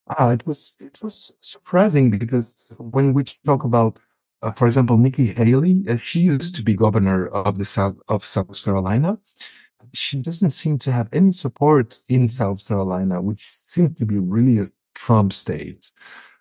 Ah, 0.07 0.29
it 0.31 0.45
was 0.45 0.75
it 0.79 0.99
was 1.01 1.37
surprising 1.41 2.11
because 2.11 2.71
when 2.77 3.13
we 3.13 3.23
talk 3.23 3.63
about, 3.63 3.99
uh, 4.43 4.51
for 4.51 4.67
example, 4.67 4.97
Nikki 4.97 5.33
Haley, 5.33 5.83
uh, 5.89 5.97
she 5.97 6.19
used 6.21 6.55
to 6.55 6.63
be 6.63 6.75
governor 6.75 7.27
of 7.27 7.57
the 7.57 7.65
South 7.65 7.97
of 8.07 8.23
South 8.23 8.63
Carolina. 8.63 9.17
She 9.93 10.19
doesn't 10.21 10.51
seem 10.51 10.77
to 10.79 10.91
have 10.91 11.09
any 11.13 11.31
support 11.31 12.01
in 12.09 12.29
South 12.29 12.67
Carolina, 12.67 13.21
which 13.21 13.49
seems 13.51 13.95
to 13.95 14.05
be 14.05 14.19
really 14.19 14.59
a 14.59 14.67
Trump 14.95 15.33
state. 15.33 15.91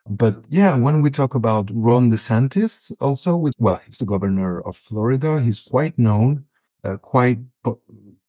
But 0.08 0.44
yeah, 0.50 0.76
when 0.76 1.02
we 1.02 1.10
talk 1.10 1.34
about 1.34 1.70
Ron 1.72 2.10
DeSantis, 2.10 2.92
also 3.00 3.36
with 3.36 3.54
well, 3.58 3.80
he's 3.86 3.98
the 3.98 4.06
governor 4.06 4.60
of 4.60 4.76
Florida. 4.76 5.40
He's 5.40 5.60
quite 5.60 5.98
known, 5.98 6.44
uh, 6.84 6.96
quite 6.98 7.38
po- 7.64 7.80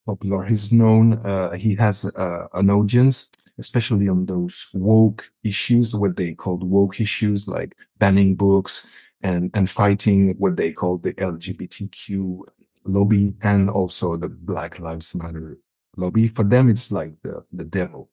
popular. 0.05 0.45
He's 0.45 0.71
known. 0.71 1.13
Uh, 1.25 1.51
he 1.51 1.75
has 1.75 2.05
uh, 2.15 2.47
an 2.53 2.69
audience 2.69 3.31
especially 3.57 4.09
on 4.09 4.25
those 4.25 4.67
woke 4.73 5.29
issues, 5.43 5.95
what 5.95 6.15
they 6.15 6.33
called 6.33 6.63
woke 6.63 6.99
issues, 6.99 7.47
like 7.47 7.75
banning 7.97 8.35
books 8.35 8.91
and, 9.21 9.49
and 9.53 9.69
fighting 9.69 10.35
what 10.37 10.55
they 10.55 10.71
call 10.71 10.97
the 10.97 11.13
LGBTQ 11.13 12.41
lobby 12.85 13.33
and 13.41 13.69
also 13.69 14.15
the 14.17 14.29
Black 14.29 14.79
Lives 14.79 15.15
Matter 15.15 15.57
lobby. 15.97 16.27
For 16.27 16.43
them, 16.43 16.69
it's 16.69 16.91
like 16.91 17.13
the, 17.23 17.43
the 17.51 17.63
devil. 17.63 18.09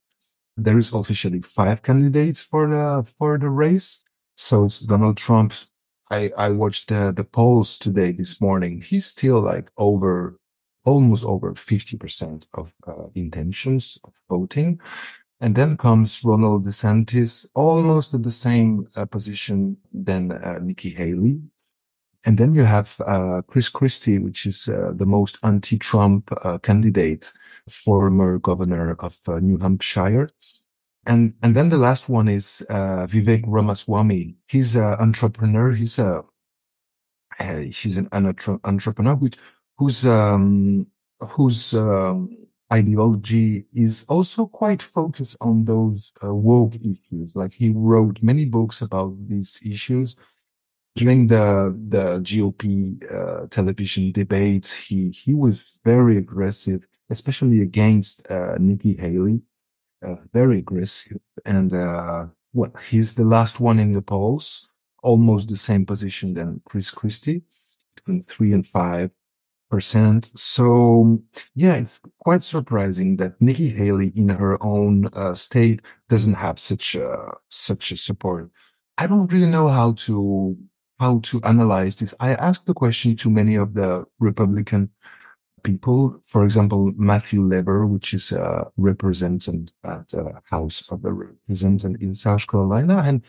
There 0.57 0.79
is 0.79 0.93
officially 0.93 1.41
five 1.41 1.83
candidates 1.83 2.43
for 2.43 2.69
the, 2.69 3.09
for 3.19 3.39
the 3.39 3.49
race. 3.49 4.05
So 4.37 4.65
it's 4.65 4.81
Donald 4.81 5.17
Trump. 5.17 5.55
I, 6.11 6.31
I 6.37 6.51
watched 6.51 6.89
the, 6.89 7.13
the 7.15 7.25
polls 7.25 7.79
today, 7.79 8.13
this 8.13 8.41
morning. 8.41 8.83
He's 8.83 9.07
still 9.07 9.41
like 9.41 9.71
over, 9.79 10.39
almost 10.85 11.25
over 11.25 11.55
50% 11.55 12.49
of 12.55 12.73
uh, 12.87 13.09
intentions 13.15 13.99
of 14.05 14.13
voting. 14.29 14.81
And 15.43 15.57
then 15.57 15.77
comes 15.77 16.23
Ronald 16.23 16.65
DeSantis, 16.65 17.51
almost 17.55 18.15
at 18.15 18.23
the 18.23 18.31
same 18.31 18.87
uh, 18.95 19.05
position 19.07 19.77
than 19.93 20.31
uh, 20.31 20.61
Nikki 20.63 20.91
Haley. 20.91 21.41
And 22.25 22.39
then 22.39 22.55
you 22.55 22.63
have 22.63 22.95
uh, 23.05 23.43
Chris 23.49 23.69
Christie, 23.69 24.21
which 24.21 24.47
is 24.47 24.69
uh, 24.69 24.93
the 24.95 25.05
most 25.05 25.39
anti-Trump 25.43 26.31
uh, 26.45 26.59
candidate, 26.59 27.33
former 27.69 28.39
governor 28.39 28.95
of 29.01 29.19
uh, 29.27 29.41
New 29.41 29.59
Hampshire. 29.59 30.31
And 31.07 31.35
and 31.43 31.57
then 31.57 31.71
the 31.71 31.79
last 31.79 32.09
one 32.09 32.29
is 32.29 32.65
Vivek 32.71 33.43
Ramaswamy. 33.45 34.37
He's 34.47 34.77
an 34.77 34.95
entrepreneur. 35.01 35.73
He's 35.73 35.99
a 35.99 36.23
he's 37.73 37.97
an, 37.97 38.09
an 38.13 38.37
entrepreneur 38.63 39.17
which, 39.17 39.37
who's 39.77 40.07
um, 40.07 40.87
who's 41.19 41.75
um, 41.75 42.42
ideology 42.73 43.67
is 43.75 44.05
also 44.09 44.47
quite 44.47 44.83
focused 44.83 45.37
on 45.41 45.65
those 45.65 46.13
uh, 46.25 46.35
woke 46.35 46.75
issues. 46.77 47.37
Like 47.37 47.53
he 47.53 47.71
wrote 47.71 48.23
many 48.23 48.45
books 48.47 48.83
about 48.83 49.15
these 49.29 49.61
issues. 49.65 50.17
During 50.97 51.27
the 51.27 51.75
the 51.89 52.21
GOP 52.21 52.63
uh, 53.11 53.47
television 53.49 54.13
debates, 54.13 54.73
he 54.73 55.11
he 55.11 55.33
was 55.35 55.79
very 55.85 56.19
aggressive, 56.19 56.87
especially 57.11 57.63
against 57.63 58.31
uh, 58.31 58.57
Nikki 58.59 58.95
Haley. 58.97 59.41
Uh, 60.07 60.17
very 60.33 60.59
aggressive, 60.59 61.21
and 61.47 61.73
uh, 61.73 62.27
well, 62.53 62.73
he's 62.91 63.15
the 63.15 63.25
last 63.25 63.61
one 63.61 63.79
in 63.79 63.93
the 63.93 64.03
polls, 64.03 64.69
almost 65.03 65.49
the 65.49 65.57
same 65.57 65.87
position 65.87 66.35
than 66.35 66.61
Chris 66.65 66.91
Christie, 66.91 67.43
between 67.95 68.25
three 68.25 68.53
and 68.53 68.67
five 68.67 69.13
percent. 69.73 70.27
So 70.39 71.19
yeah, 71.55 71.75
it's 71.77 71.99
quite 72.19 72.43
surprising 72.43 73.17
that 73.17 73.41
Nikki 73.41 73.71
Haley, 73.71 74.13
in 74.15 74.29
her 74.29 74.63
own 74.63 75.09
uh, 75.15 75.35
state, 75.35 75.81
doesn't 76.11 76.35
have 76.35 76.59
such 76.59 76.95
a 76.95 77.09
such 77.49 77.91
a 77.91 77.97
support. 77.97 78.51
I 78.99 79.07
don't 79.07 79.33
really 79.33 79.51
know 79.51 79.69
how 79.69 79.93
to 80.05 80.57
how 81.01 81.21
to 81.29 81.41
analyze 81.43 81.97
this. 81.97 82.15
I 82.21 82.35
asked 82.35 82.67
the 82.67 82.75
question 82.75 83.17
to 83.17 83.31
many 83.31 83.55
of 83.57 83.73
the 83.73 84.05
Republican 84.21 84.91
people. 85.63 86.21
For 86.23 86.45
example, 86.45 86.93
Matthew 86.97 87.41
Leber, 87.41 87.89
which 87.89 88.13
is 88.13 88.31
a 88.33 88.71
representative 88.77 89.73
at 89.85 90.09
the 90.09 90.35
House 90.45 90.79
of 90.93 91.01
the 91.01 91.13
Representatives 91.13 92.03
in 92.05 92.15
South 92.15 92.47
Carolina, 92.47 93.03
and 93.07 93.23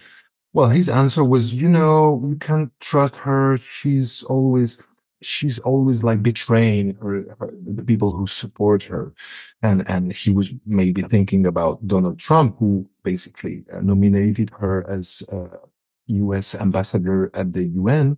well, 0.52 0.70
his 0.70 0.90
answer 0.90 1.24
was, 1.24 1.54
you 1.54 1.70
know, 1.70 2.22
you 2.28 2.36
can't 2.36 2.72
trust 2.80 3.16
her. 3.16 3.58
She's 3.58 4.24
always 4.24 4.84
she's 5.24 5.60
always 5.60 6.04
like 6.04 6.22
betraying 6.22 6.96
her, 7.02 7.36
her, 7.40 7.54
the 7.66 7.84
people 7.84 8.12
who 8.12 8.28
support 8.28 8.84
her. 8.84 9.14
And 9.62 9.88
and 9.90 10.14
he 10.14 10.32
was 10.32 10.54
maybe 10.66 11.02
thinking 11.04 11.46
about 11.46 11.88
donald 11.88 12.20
trump 12.20 12.58
who 12.60 12.90
basically 13.04 13.64
uh, 13.72 13.80
nominated 13.82 14.52
her 14.60 14.90
as 14.90 15.24
uh, 15.32 15.58
us 16.10 16.56
ambassador 16.56 17.32
at 17.34 17.54
the 17.54 17.66
un 17.78 18.18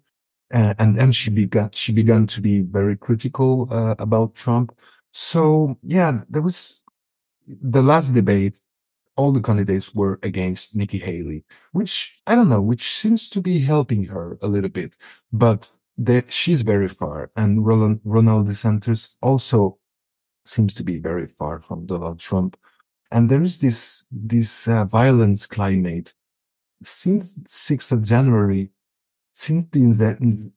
uh, 0.54 0.74
and 0.80 0.98
then 0.98 1.12
she 1.12 1.30
began 1.30 1.70
she 1.72 1.92
began 1.94 2.26
to 2.28 2.42
be 2.42 2.62
very 2.62 2.96
critical 2.98 3.68
uh, 3.72 3.96
about 4.00 4.36
trump. 4.36 4.76
So 5.12 5.78
yeah 5.84 6.22
there 6.30 6.42
was 6.42 6.82
the 7.48 7.82
last 7.82 8.14
debate 8.14 8.60
all 9.18 9.32
the 9.32 9.42
candidates 9.42 9.96
were 9.96 10.20
against 10.24 10.76
Nikki 10.76 11.00
Haley, 11.00 11.46
which 11.72 12.20
I 12.28 12.36
don't 12.36 12.50
know, 12.50 12.62
which 12.62 12.96
seems 12.96 13.30
to 13.30 13.42
be 13.42 13.60
helping 13.60 14.06
her 14.06 14.38
a 14.42 14.48
little 14.48 14.70
bit. 14.70 14.98
But 15.32 15.70
that 15.98 16.32
she's 16.32 16.62
very 16.62 16.90
far, 16.90 17.32
and 17.36 17.66
Roland, 17.66 18.02
Ronald 18.04 18.48
DeSantis 18.48 19.16
also 19.22 19.78
seems 20.46 20.74
to 20.76 20.84
be 20.84 20.98
very 21.00 21.28
far 21.28 21.62
from 21.62 21.86
Donald 21.86 22.20
Trump. 22.20 22.58
And 23.12 23.30
there 23.30 23.42
is 23.42 23.60
this 23.60 24.08
this 24.12 24.68
uh, 24.68 24.86
violence 24.86 25.46
climate 25.46 26.14
since 26.84 27.36
6th 27.48 27.92
of 27.92 28.04
January, 28.04 28.72
since 29.34 29.70
the, 29.70 29.80
the 29.82 30.52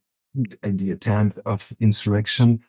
the 0.62 0.90
attempt 0.90 1.38
of 1.46 1.72
insurrection, 1.80 2.60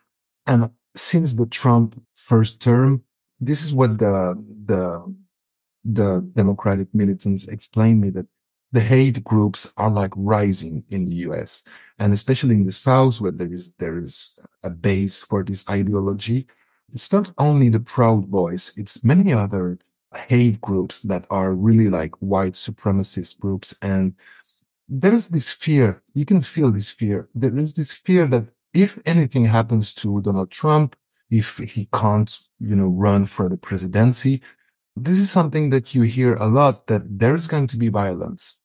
and 0.45 0.69
since 0.95 1.33
the 1.33 1.45
Trump 1.45 2.01
first 2.13 2.59
term. 2.59 3.03
This 3.39 3.63
is 3.63 3.73
what 3.73 3.97
the 3.97 4.35
the 4.65 5.15
the 5.85 6.29
Democratic 6.35 6.93
militants 6.93 7.47
explained 7.47 8.01
me 8.01 8.09
that 8.11 8.27
the 8.71 8.81
hate 8.81 9.23
groups 9.23 9.73
are 9.77 9.89
like 9.89 10.13
rising 10.15 10.83
in 10.89 11.05
the 11.05 11.15
US 11.27 11.63
and 11.99 12.13
especially 12.13 12.55
in 12.55 12.65
the 12.65 12.71
South 12.71 13.19
where 13.19 13.31
there 13.31 13.53
is, 13.53 13.73
there 13.73 13.99
is 13.99 14.39
a 14.63 14.69
base 14.69 15.21
for 15.21 15.43
this 15.43 15.69
ideology. 15.69 16.47
It's 16.93 17.11
not 17.11 17.31
only 17.37 17.69
the 17.69 17.79
Proud 17.79 18.31
Boys, 18.31 18.73
it's 18.77 19.03
many 19.03 19.33
other 19.33 19.77
hate 20.27 20.59
groups 20.61 21.01
that 21.03 21.25
are 21.29 21.53
really 21.53 21.89
like 21.89 22.15
white 22.15 22.53
supremacist 22.53 23.39
groups. 23.39 23.77
And 23.81 24.15
there's 24.87 25.29
this 25.29 25.51
fear. 25.51 26.01
You 26.13 26.25
can 26.25 26.41
feel 26.41 26.71
this 26.71 26.89
fear. 26.89 27.27
There 27.35 27.55
is 27.57 27.75
this 27.75 27.93
fear 27.93 28.25
that 28.27 28.45
if 28.73 28.97
anything 29.05 29.45
happens 29.45 29.93
to 29.95 30.21
Donald 30.21 30.51
Trump, 30.51 30.95
if 31.29 31.57
he 31.57 31.87
can't, 31.93 32.39
you 32.59 32.75
know, 32.75 32.87
run 32.87 33.25
for 33.25 33.49
the 33.49 33.57
presidency, 33.57 34.41
this 35.03 35.19
is 35.19 35.31
something 35.31 35.69
that 35.71 35.95
you 35.95 36.03
hear 36.03 36.35
a 36.35 36.47
lot 36.47 36.87
that 36.87 37.03
there 37.19 37.35
is 37.35 37.47
going 37.47 37.67
to 37.67 37.77
be 37.77 37.89
violence. 37.89 38.61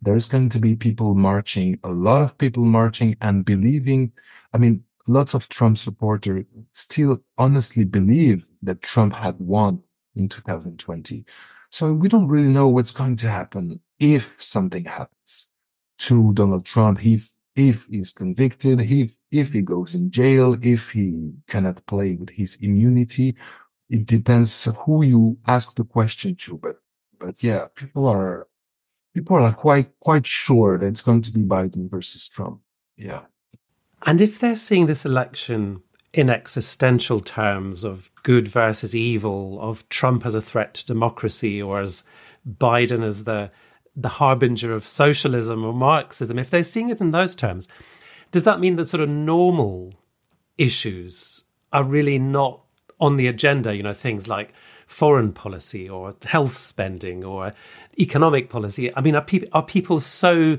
There's 0.00 0.28
going 0.28 0.48
to 0.50 0.58
be 0.58 0.76
people 0.76 1.14
marching, 1.14 1.78
a 1.82 1.90
lot 1.90 2.22
of 2.22 2.38
people 2.38 2.64
marching 2.64 3.16
and 3.20 3.44
believing. 3.44 4.12
I 4.52 4.58
mean, 4.58 4.84
lots 5.08 5.34
of 5.34 5.48
Trump 5.48 5.78
supporters 5.78 6.44
still 6.72 7.22
honestly 7.36 7.84
believe 7.84 8.46
that 8.62 8.82
Trump 8.82 9.14
had 9.14 9.36
won 9.38 9.82
in 10.14 10.28
2020. 10.28 11.24
So 11.70 11.92
we 11.92 12.08
don't 12.08 12.28
really 12.28 12.48
know 12.48 12.68
what's 12.68 12.92
going 12.92 13.16
to 13.16 13.28
happen 13.28 13.80
if 13.98 14.42
something 14.42 14.84
happens 14.84 15.52
to 15.98 16.32
Donald 16.34 16.64
Trump. 16.64 17.04
If, 17.04 17.34
if 17.56 17.86
he's 17.90 18.12
convicted, 18.12 18.80
if, 18.80 19.16
if 19.30 19.52
he 19.52 19.62
goes 19.62 19.94
in 19.94 20.10
jail, 20.10 20.56
if 20.62 20.90
he 20.92 21.32
cannot 21.46 21.84
play 21.86 22.14
with 22.14 22.30
his 22.30 22.56
immunity, 22.60 23.36
it 23.90 24.06
depends 24.06 24.64
who 24.84 25.04
you 25.04 25.38
ask 25.46 25.74
the 25.76 25.84
question 25.84 26.34
to, 26.36 26.58
but, 26.58 26.76
but 27.18 27.42
yeah, 27.42 27.66
people 27.74 28.06
are, 28.06 28.46
people 29.14 29.36
are 29.36 29.52
quite, 29.52 29.98
quite 30.00 30.26
sure 30.26 30.78
that 30.78 30.86
it's 30.86 31.02
going 31.02 31.22
to 31.22 31.32
be 31.32 31.40
Biden 31.40 31.90
versus 31.90 32.28
Trump. 32.28 32.60
Yeah. 32.96 33.22
And 34.06 34.20
if 34.20 34.38
they're 34.38 34.56
seeing 34.56 34.86
this 34.86 35.04
election 35.04 35.82
in 36.12 36.30
existential 36.30 37.20
terms 37.20 37.84
of 37.84 38.10
good 38.22 38.48
versus 38.48 38.94
evil, 38.94 39.60
of 39.60 39.88
Trump 39.88 40.24
as 40.24 40.34
a 40.34 40.42
threat 40.42 40.74
to 40.74 40.86
democracy 40.86 41.60
or 41.60 41.80
as 41.80 42.04
Biden 42.46 43.04
as 43.04 43.24
the 43.24 43.50
the 43.96 44.08
harbinger 44.08 44.72
of 44.72 44.86
socialism 44.86 45.64
or 45.64 45.72
Marxism, 45.72 46.38
if 46.38 46.50
they're 46.50 46.62
seeing 46.62 46.88
it 46.88 47.00
in 47.00 47.10
those 47.10 47.34
terms, 47.34 47.66
does 48.30 48.44
that 48.44 48.60
mean 48.60 48.76
that 48.76 48.88
sort 48.88 49.00
of 49.00 49.08
normal 49.08 49.92
issues 50.56 51.42
are 51.72 51.82
really 51.82 52.16
not 52.16 52.62
on 53.00 53.16
the 53.16 53.26
agenda, 53.26 53.74
you 53.76 53.82
know, 53.82 53.92
things 53.92 54.28
like 54.28 54.52
foreign 54.86 55.32
policy 55.32 55.88
or 55.88 56.14
health 56.24 56.56
spending 56.56 57.24
or 57.24 57.52
economic 57.98 58.48
policy. 58.48 58.94
I 58.96 59.00
mean, 59.00 59.14
are, 59.14 59.22
pe- 59.22 59.48
are 59.52 59.62
people 59.62 60.00
so 60.00 60.58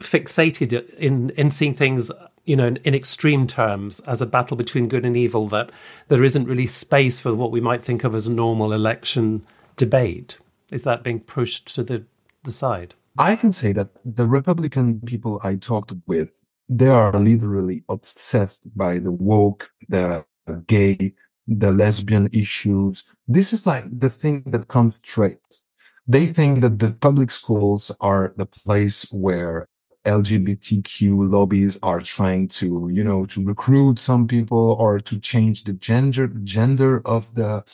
fixated 0.00 0.88
in, 0.94 1.30
in 1.30 1.50
seeing 1.50 1.74
things, 1.74 2.10
you 2.44 2.56
know, 2.56 2.66
in, 2.66 2.76
in, 2.84 2.94
extreme 2.94 3.46
terms 3.46 4.00
as 4.00 4.20
a 4.20 4.26
battle 4.26 4.56
between 4.56 4.88
good 4.88 5.04
and 5.04 5.16
evil 5.16 5.48
that 5.48 5.70
there 6.08 6.24
isn't 6.24 6.46
really 6.46 6.66
space 6.66 7.20
for 7.20 7.34
what 7.34 7.50
we 7.50 7.60
might 7.60 7.82
think 7.82 8.04
of 8.04 8.14
as 8.14 8.26
a 8.26 8.32
normal 8.32 8.72
election 8.72 9.44
debate? 9.76 10.38
Is 10.70 10.84
that 10.84 11.02
being 11.02 11.20
pushed 11.20 11.74
to 11.74 11.84
the, 11.84 12.04
the 12.42 12.52
side? 12.52 12.94
I 13.18 13.36
can 13.36 13.52
say 13.52 13.72
that 13.72 13.90
the 14.04 14.26
Republican 14.26 15.00
people 15.00 15.40
I 15.44 15.54
talked 15.56 15.92
with, 16.06 16.30
they 16.68 16.88
are 16.88 17.12
literally 17.12 17.84
obsessed 17.88 18.76
by 18.76 18.98
the 18.98 19.12
woke, 19.12 19.70
the 19.88 20.24
gay, 20.66 21.14
the 21.46 21.72
lesbian 21.72 22.28
issues. 22.32 23.04
This 23.28 23.52
is 23.52 23.66
like 23.66 23.84
the 23.98 24.10
thing 24.10 24.42
that 24.46 24.68
comes 24.68 24.96
straight. 24.96 25.62
They 26.06 26.26
think 26.26 26.60
that 26.60 26.78
the 26.78 26.92
public 26.92 27.30
schools 27.30 27.90
are 28.00 28.34
the 28.36 28.46
place 28.46 29.10
where 29.12 29.68
LGBTQ 30.04 31.32
lobbies 31.32 31.78
are 31.82 32.00
trying 32.00 32.48
to, 32.48 32.90
you 32.92 33.02
know, 33.02 33.24
to 33.26 33.42
recruit 33.42 33.98
some 33.98 34.26
people 34.26 34.76
or 34.78 35.00
to 35.00 35.18
change 35.18 35.64
the 35.64 35.72
gender, 35.72 36.28
gender 36.44 37.00
of 37.06 37.34
the, 37.34 37.64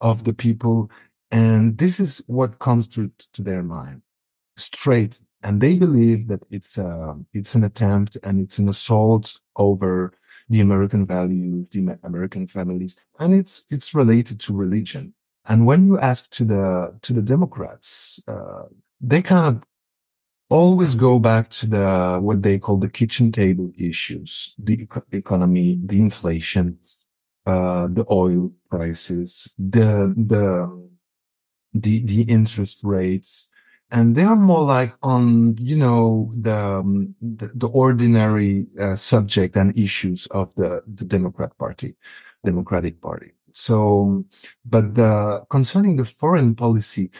of 0.00 0.24
the 0.24 0.32
people. 0.32 0.90
And 1.30 1.78
this 1.78 2.00
is 2.00 2.22
what 2.26 2.58
comes 2.58 2.88
to, 2.88 3.12
to 3.34 3.42
their 3.42 3.62
mind 3.62 4.02
straight. 4.56 5.20
And 5.42 5.60
they 5.60 5.76
believe 5.76 6.26
that 6.28 6.42
it's, 6.50 6.76
a, 6.76 7.16
it's 7.32 7.54
an 7.54 7.64
attempt 7.64 8.16
and 8.24 8.40
it's 8.40 8.58
an 8.58 8.68
assault 8.68 9.40
over 9.56 10.12
the 10.50 10.60
American 10.60 11.06
values, 11.06 11.70
the 11.70 11.96
American 12.02 12.46
families, 12.46 12.98
and 13.20 13.32
it's 13.32 13.66
it's 13.70 13.94
related 13.94 14.40
to 14.40 14.52
religion. 14.52 15.14
And 15.46 15.64
when 15.64 15.86
you 15.86 15.98
ask 15.98 16.30
to 16.32 16.44
the 16.44 16.98
to 17.02 17.12
the 17.12 17.22
Democrats, 17.22 18.22
uh, 18.28 18.64
they 19.00 19.22
kind 19.22 19.46
of 19.46 19.64
always 20.50 20.96
go 20.96 21.20
back 21.20 21.48
to 21.50 21.66
the 21.66 22.18
what 22.20 22.42
they 22.42 22.58
call 22.58 22.76
the 22.76 22.88
kitchen 22.90 23.32
table 23.32 23.70
issues: 23.78 24.54
the 24.58 24.88
economy, 25.12 25.78
the 25.86 25.98
inflation, 25.98 26.78
uh, 27.46 27.86
the 27.86 28.04
oil 28.10 28.52
prices, 28.68 29.54
the 29.56 30.12
the 30.16 30.90
the 31.72 32.02
the 32.04 32.22
interest 32.22 32.80
rates, 32.82 33.52
and 33.90 34.14
they 34.14 34.22
are 34.22 34.36
more 34.36 34.62
like 34.62 34.94
on 35.02 35.56
you 35.58 35.76
know 35.76 36.30
the 36.36 36.56
um, 36.56 37.14
the, 37.20 37.50
the, 37.54 37.68
ordinary 37.68 38.66
uh, 38.80 38.94
subject 38.96 39.56
and 39.56 39.76
issues 39.76 40.26
of 40.28 40.54
the 40.56 40.82
the 40.86 41.04
Democrat 41.04 41.56
Party, 41.58 41.96
Democratic 42.44 43.00
Party. 43.00 43.32
So, 43.52 44.24
but 44.64 44.94
the, 44.94 45.44
concerning 45.50 45.96
the 45.96 46.04
foreign 46.04 46.54
policy, 46.54 47.10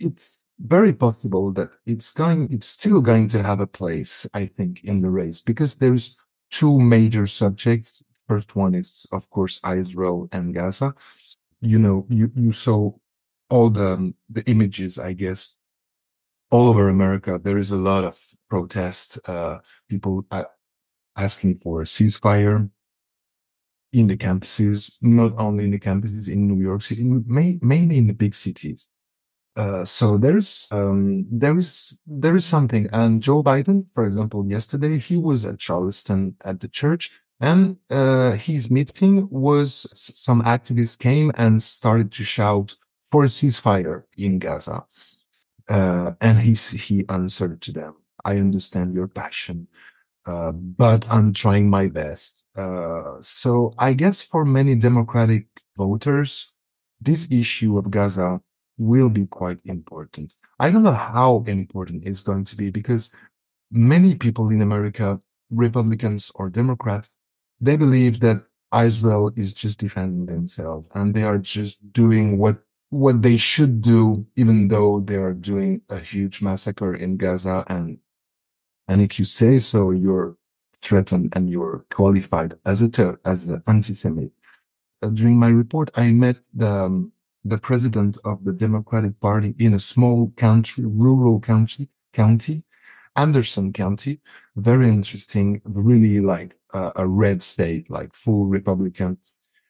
it's 0.00 0.52
very 0.58 0.92
possible 0.92 1.52
that 1.52 1.70
it's 1.86 2.12
going, 2.12 2.48
it's 2.52 2.66
still 2.66 3.00
going 3.00 3.28
to 3.28 3.42
have 3.42 3.60
a 3.60 3.66
place, 3.66 4.26
I 4.34 4.46
think, 4.46 4.84
in 4.84 5.00
the 5.02 5.10
race 5.10 5.40
because 5.40 5.76
there's 5.76 6.18
two 6.50 6.80
major 6.80 7.26
subjects. 7.26 8.02
First 8.28 8.56
one 8.56 8.74
is, 8.74 9.06
of 9.12 9.28
course, 9.30 9.60
Israel 9.66 10.28
and 10.32 10.54
Gaza. 10.54 10.94
You 11.60 11.78
know, 11.78 12.06
you, 12.08 12.30
you 12.34 12.52
saw 12.52 12.92
all 13.50 13.70
the, 13.70 14.12
the 14.30 14.44
images, 14.44 14.98
I 14.98 15.14
guess, 15.14 15.57
all 16.50 16.68
over 16.68 16.88
America, 16.88 17.38
there 17.42 17.58
is 17.58 17.70
a 17.70 17.76
lot 17.76 18.04
of 18.04 18.18
protest, 18.48 19.18
uh, 19.28 19.58
people 19.88 20.24
uh, 20.30 20.44
asking 21.16 21.58
for 21.58 21.82
a 21.82 21.84
ceasefire 21.84 22.70
in 23.92 24.06
the 24.06 24.16
campuses, 24.16 24.96
not 25.00 25.32
only 25.38 25.64
in 25.64 25.70
the 25.70 25.78
campuses 25.78 26.28
in 26.28 26.46
New 26.46 26.62
York 26.62 26.82
City, 26.82 27.04
may, 27.04 27.58
mainly 27.62 27.98
in 27.98 28.06
the 28.06 28.12
big 28.14 28.34
cities. 28.34 28.88
Uh, 29.56 29.84
so 29.84 30.16
there's 30.16 30.68
um, 30.70 31.26
there 31.30 31.58
is 31.58 32.00
there 32.06 32.36
is 32.36 32.44
something, 32.44 32.88
and 32.92 33.20
Joe 33.20 33.42
Biden, 33.42 33.86
for 33.92 34.06
example, 34.06 34.46
yesterday 34.48 34.98
he 34.98 35.16
was 35.16 35.44
at 35.44 35.58
Charleston 35.58 36.36
at 36.44 36.60
the 36.60 36.68
church, 36.68 37.10
And 37.40 37.76
uh, 37.88 38.32
his 38.32 38.70
meeting 38.70 39.28
was 39.30 39.86
some 39.92 40.42
activists 40.42 40.98
came 40.98 41.30
and 41.36 41.62
started 41.62 42.10
to 42.12 42.24
shout 42.24 42.74
for 43.10 43.24
a 43.24 43.28
ceasefire 43.28 44.02
in 44.16 44.38
Gaza. 44.38 44.84
Uh, 45.68 46.12
and 46.20 46.38
he, 46.38 46.54
he 46.54 47.04
answered 47.08 47.60
to 47.62 47.72
them, 47.72 47.94
I 48.24 48.38
understand 48.38 48.94
your 48.94 49.08
passion, 49.08 49.68
uh, 50.26 50.52
but 50.52 51.06
I'm 51.10 51.32
trying 51.32 51.70
my 51.70 51.88
best. 51.88 52.46
Uh, 52.56 53.16
so 53.20 53.74
I 53.78 53.92
guess 53.92 54.20
for 54.20 54.44
many 54.44 54.74
Democratic 54.74 55.46
voters, 55.76 56.52
this 57.00 57.30
issue 57.30 57.78
of 57.78 57.90
Gaza 57.90 58.40
will 58.78 59.08
be 59.08 59.26
quite 59.26 59.58
important. 59.64 60.34
I 60.58 60.70
don't 60.70 60.82
know 60.82 60.92
how 60.92 61.44
important 61.46 62.06
it's 62.06 62.20
going 62.20 62.44
to 62.44 62.56
be 62.56 62.70
because 62.70 63.14
many 63.70 64.14
people 64.14 64.50
in 64.50 64.62
America, 64.62 65.20
Republicans 65.50 66.30
or 66.34 66.48
Democrats, 66.48 67.14
they 67.60 67.76
believe 67.76 68.20
that 68.20 68.44
Israel 68.74 69.32
is 69.36 69.54
just 69.54 69.80
defending 69.80 70.26
themselves 70.26 70.86
and 70.94 71.14
they 71.14 71.22
are 71.22 71.38
just 71.38 71.92
doing 71.92 72.38
what 72.38 72.58
what 72.90 73.22
they 73.22 73.36
should 73.36 73.82
do, 73.82 74.26
even 74.36 74.68
though 74.68 75.00
they 75.00 75.16
are 75.16 75.34
doing 75.34 75.82
a 75.90 75.98
huge 75.98 76.40
massacre 76.42 76.94
in 76.94 77.16
Gaza. 77.16 77.64
And 77.68 77.98
and 78.88 79.02
if 79.02 79.18
you 79.18 79.24
say 79.24 79.58
so, 79.58 79.90
you're 79.90 80.36
threatened 80.80 81.32
and 81.36 81.50
you're 81.50 81.84
qualified 81.90 82.54
as 82.64 82.80
a 82.82 82.88
ter- 82.88 83.20
as 83.24 83.48
an 83.48 83.62
anti-Semite. 83.66 84.32
Uh, 85.02 85.08
during 85.08 85.38
my 85.38 85.48
report, 85.48 85.90
I 85.94 86.12
met 86.12 86.36
the 86.54 86.68
um, 86.68 87.12
the 87.44 87.58
president 87.58 88.18
of 88.24 88.44
the 88.44 88.52
Democratic 88.52 89.18
Party 89.20 89.54
in 89.58 89.74
a 89.74 89.78
small 89.78 90.32
country, 90.36 90.84
rural 90.84 91.40
county, 91.40 91.88
county, 92.12 92.64
Anderson 93.16 93.72
County. 93.72 94.20
Very 94.56 94.88
interesting, 94.88 95.60
really 95.64 96.20
like 96.20 96.56
uh, 96.74 96.92
a 96.96 97.06
red 97.06 97.42
state, 97.42 97.90
like 97.90 98.14
full 98.14 98.46
Republican. 98.46 99.18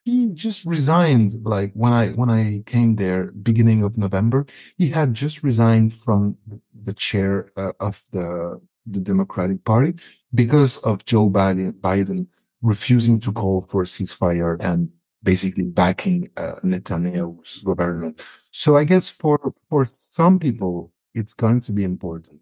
He 0.08 0.30
just 0.32 0.64
resigned. 0.64 1.44
Like 1.44 1.72
when 1.74 1.92
I 1.92 2.04
when 2.20 2.30
I 2.30 2.62
came 2.64 2.96
there, 2.96 3.24
beginning 3.48 3.82
of 3.82 3.98
November, 3.98 4.46
he 4.78 4.88
had 4.88 5.12
just 5.12 5.42
resigned 5.42 5.92
from 5.92 6.38
the 6.86 6.94
chair 6.94 7.52
uh, 7.58 7.72
of 7.78 8.02
the 8.12 8.58
the 8.86 9.00
Democratic 9.00 9.62
Party 9.64 9.92
because 10.32 10.78
of 10.78 11.04
Joe 11.04 11.28
Biden, 11.28 11.72
Biden 11.88 12.26
refusing 12.62 13.20
to 13.20 13.32
call 13.32 13.60
for 13.60 13.82
a 13.82 13.84
ceasefire 13.84 14.56
and 14.60 14.88
basically 15.22 15.64
backing 15.64 16.30
uh, 16.38 16.54
Netanyahu's 16.64 17.58
government. 17.58 18.22
So 18.50 18.78
I 18.78 18.84
guess 18.84 19.10
for 19.10 19.52
for 19.68 19.84
some 19.84 20.38
people, 20.38 20.90
it's 21.12 21.34
going 21.34 21.60
to 21.66 21.72
be 21.72 21.84
important. 21.84 22.40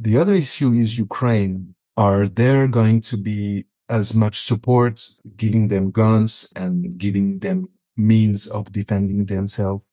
The 0.00 0.16
other 0.16 0.34
issue 0.44 0.72
is 0.72 0.96
Ukraine. 0.96 1.74
Are 1.98 2.26
there 2.26 2.66
going 2.66 3.02
to 3.10 3.16
be 3.18 3.66
as 3.88 4.14
much 4.14 4.40
support, 4.40 5.06
giving 5.36 5.68
them 5.68 5.90
guns 5.90 6.50
and 6.56 6.98
giving 6.98 7.38
them 7.38 7.68
means 7.96 8.46
of 8.46 8.72
defending 8.72 9.26
themselves? 9.26 9.84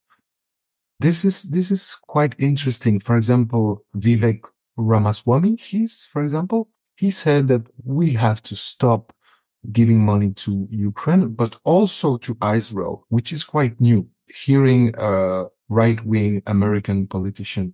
This 1.00 1.26
is 1.26 1.44
this 1.44 1.72
is 1.72 2.00
quite 2.08 2.36
interesting. 2.40 3.00
For 3.00 3.16
example, 3.16 3.84
Vivek 3.98 4.42
Ramaswamy, 4.78 5.56
he's 5.56 6.06
for 6.06 6.24
example, 6.24 6.70
he 6.96 7.10
said 7.10 7.48
that 7.48 7.64
we 7.84 8.14
have 8.14 8.44
to 8.44 8.56
stop 8.56 9.14
giving 9.72 10.04
money 10.04 10.32
to 10.34 10.68
Ukraine, 10.70 11.30
but 11.30 11.56
also 11.64 12.18
to 12.18 12.38
Israel, 12.44 13.06
which 13.10 13.32
is 13.34 13.44
quite 13.44 13.80
new. 13.82 14.08
Hearing 14.28 14.94
a 14.98 15.46
right 15.70 16.04
wing 16.06 16.42
American 16.48 17.08
politician 17.08 17.74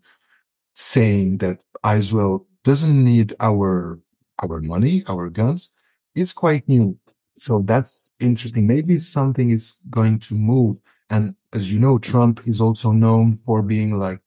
saying 0.73 1.37
that 1.39 1.59
Israel 1.85 2.47
doesn't 2.63 3.03
need 3.03 3.33
our 3.39 3.99
our 4.41 4.61
money, 4.61 5.03
our 5.07 5.29
guns, 5.29 5.71
it's 6.17 6.33
quite 6.33 6.67
new. 6.67 6.97
So 7.37 7.61
that's 7.63 8.11
interesting. 8.19 8.65
Maybe 8.65 8.97
something 8.99 9.51
is 9.51 9.85
going 9.89 10.19
to 10.19 10.35
move. 10.35 10.77
And 11.09 11.35
as 11.53 11.71
you 11.71 11.79
know, 11.79 11.97
Trump 11.99 12.47
is 12.47 12.59
also 12.59 12.91
known 12.91 13.35
for 13.35 13.61
being 13.61 13.97
like 13.97 14.19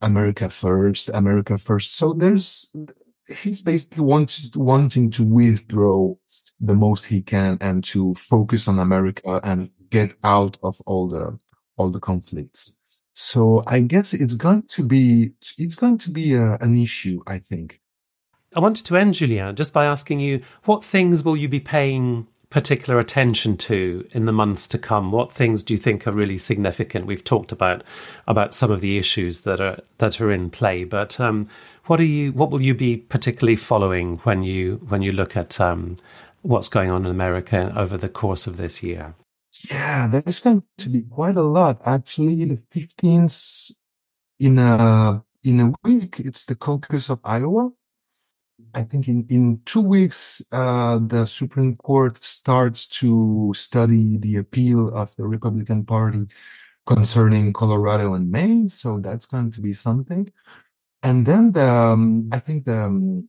America 0.00 0.48
first, 0.48 1.10
America 1.10 1.58
first. 1.58 1.96
So 1.96 2.12
there's 2.12 2.74
he's 3.42 3.62
basically 3.62 4.02
wants, 4.02 4.50
wanting 4.56 5.10
to 5.12 5.24
withdraw 5.24 6.14
the 6.60 6.74
most 6.74 7.04
he 7.04 7.20
can 7.20 7.58
and 7.60 7.84
to 7.84 8.14
focus 8.14 8.66
on 8.66 8.78
America 8.78 9.40
and 9.44 9.70
get 9.90 10.16
out 10.24 10.56
of 10.62 10.80
all 10.86 11.08
the 11.08 11.38
all 11.76 11.90
the 11.90 12.00
conflicts. 12.00 12.76
So 13.12 13.62
I 13.66 13.80
guess 13.80 14.14
it's 14.14 14.34
going 14.34 14.62
to 14.68 14.82
be 14.82 15.32
it's 15.58 15.76
going 15.76 15.98
to 15.98 16.10
be 16.10 16.34
a, 16.34 16.56
an 16.56 16.76
issue. 16.76 17.20
I 17.26 17.38
think. 17.38 17.80
I 18.54 18.60
wanted 18.60 18.86
to 18.86 18.96
end, 18.96 19.14
Julien, 19.14 19.56
just 19.56 19.72
by 19.72 19.84
asking 19.84 20.20
you 20.20 20.40
what 20.64 20.84
things 20.84 21.22
will 21.22 21.36
you 21.36 21.48
be 21.48 21.60
paying 21.60 22.26
particular 22.50 22.98
attention 22.98 23.58
to 23.58 24.06
in 24.12 24.24
the 24.24 24.32
months 24.32 24.66
to 24.68 24.78
come? 24.78 25.12
What 25.12 25.30
things 25.30 25.62
do 25.62 25.74
you 25.74 25.78
think 25.78 26.06
are 26.06 26.12
really 26.12 26.38
significant? 26.38 27.06
We've 27.06 27.24
talked 27.24 27.52
about 27.52 27.84
about 28.26 28.54
some 28.54 28.70
of 28.70 28.80
the 28.80 28.96
issues 28.96 29.42
that 29.42 29.60
are 29.60 29.78
that 29.98 30.20
are 30.20 30.32
in 30.32 30.50
play, 30.50 30.84
but 30.84 31.20
um, 31.20 31.48
what 31.86 32.00
are 32.00 32.04
you? 32.04 32.32
What 32.32 32.50
will 32.50 32.62
you 32.62 32.74
be 32.74 32.96
particularly 32.96 33.56
following 33.56 34.18
when 34.18 34.42
you 34.42 34.80
when 34.88 35.02
you 35.02 35.12
look 35.12 35.36
at 35.36 35.60
um, 35.60 35.96
what's 36.42 36.68
going 36.68 36.90
on 36.90 37.04
in 37.04 37.10
America 37.10 37.72
over 37.76 37.98
the 37.98 38.08
course 38.08 38.46
of 38.46 38.56
this 38.56 38.82
year? 38.82 39.14
Yeah, 39.70 40.06
there's 40.06 40.40
going 40.40 40.62
to 40.78 40.88
be 40.88 41.02
quite 41.02 41.36
a 41.36 41.42
lot. 41.42 41.82
Actually, 41.84 42.44
the 42.44 42.56
15th 42.56 43.80
in 44.38 44.58
a 44.58 45.22
in 45.44 45.60
a 45.60 45.72
week, 45.84 46.20
it's 46.20 46.46
the 46.46 46.54
caucus 46.54 47.10
of 47.10 47.20
Iowa. 47.24 47.70
I 48.74 48.82
think 48.82 49.08
in, 49.08 49.26
in 49.28 49.60
two 49.64 49.80
weeks, 49.80 50.42
uh, 50.52 50.98
the 51.06 51.26
Supreme 51.26 51.76
Court 51.76 52.22
starts 52.22 52.86
to 53.00 53.52
study 53.54 54.18
the 54.18 54.36
appeal 54.36 54.94
of 54.94 55.14
the 55.16 55.24
Republican 55.24 55.84
Party 55.84 56.26
concerning 56.86 57.52
Colorado 57.52 58.14
and 58.14 58.30
Maine. 58.30 58.68
So 58.68 58.98
that's 58.98 59.26
going 59.26 59.50
to 59.52 59.60
be 59.60 59.72
something. 59.72 60.32
And 61.02 61.26
then 61.26 61.52
the, 61.52 61.68
um, 61.68 62.28
I 62.32 62.38
think 62.38 62.64
the, 62.64 62.84
um, 62.84 63.28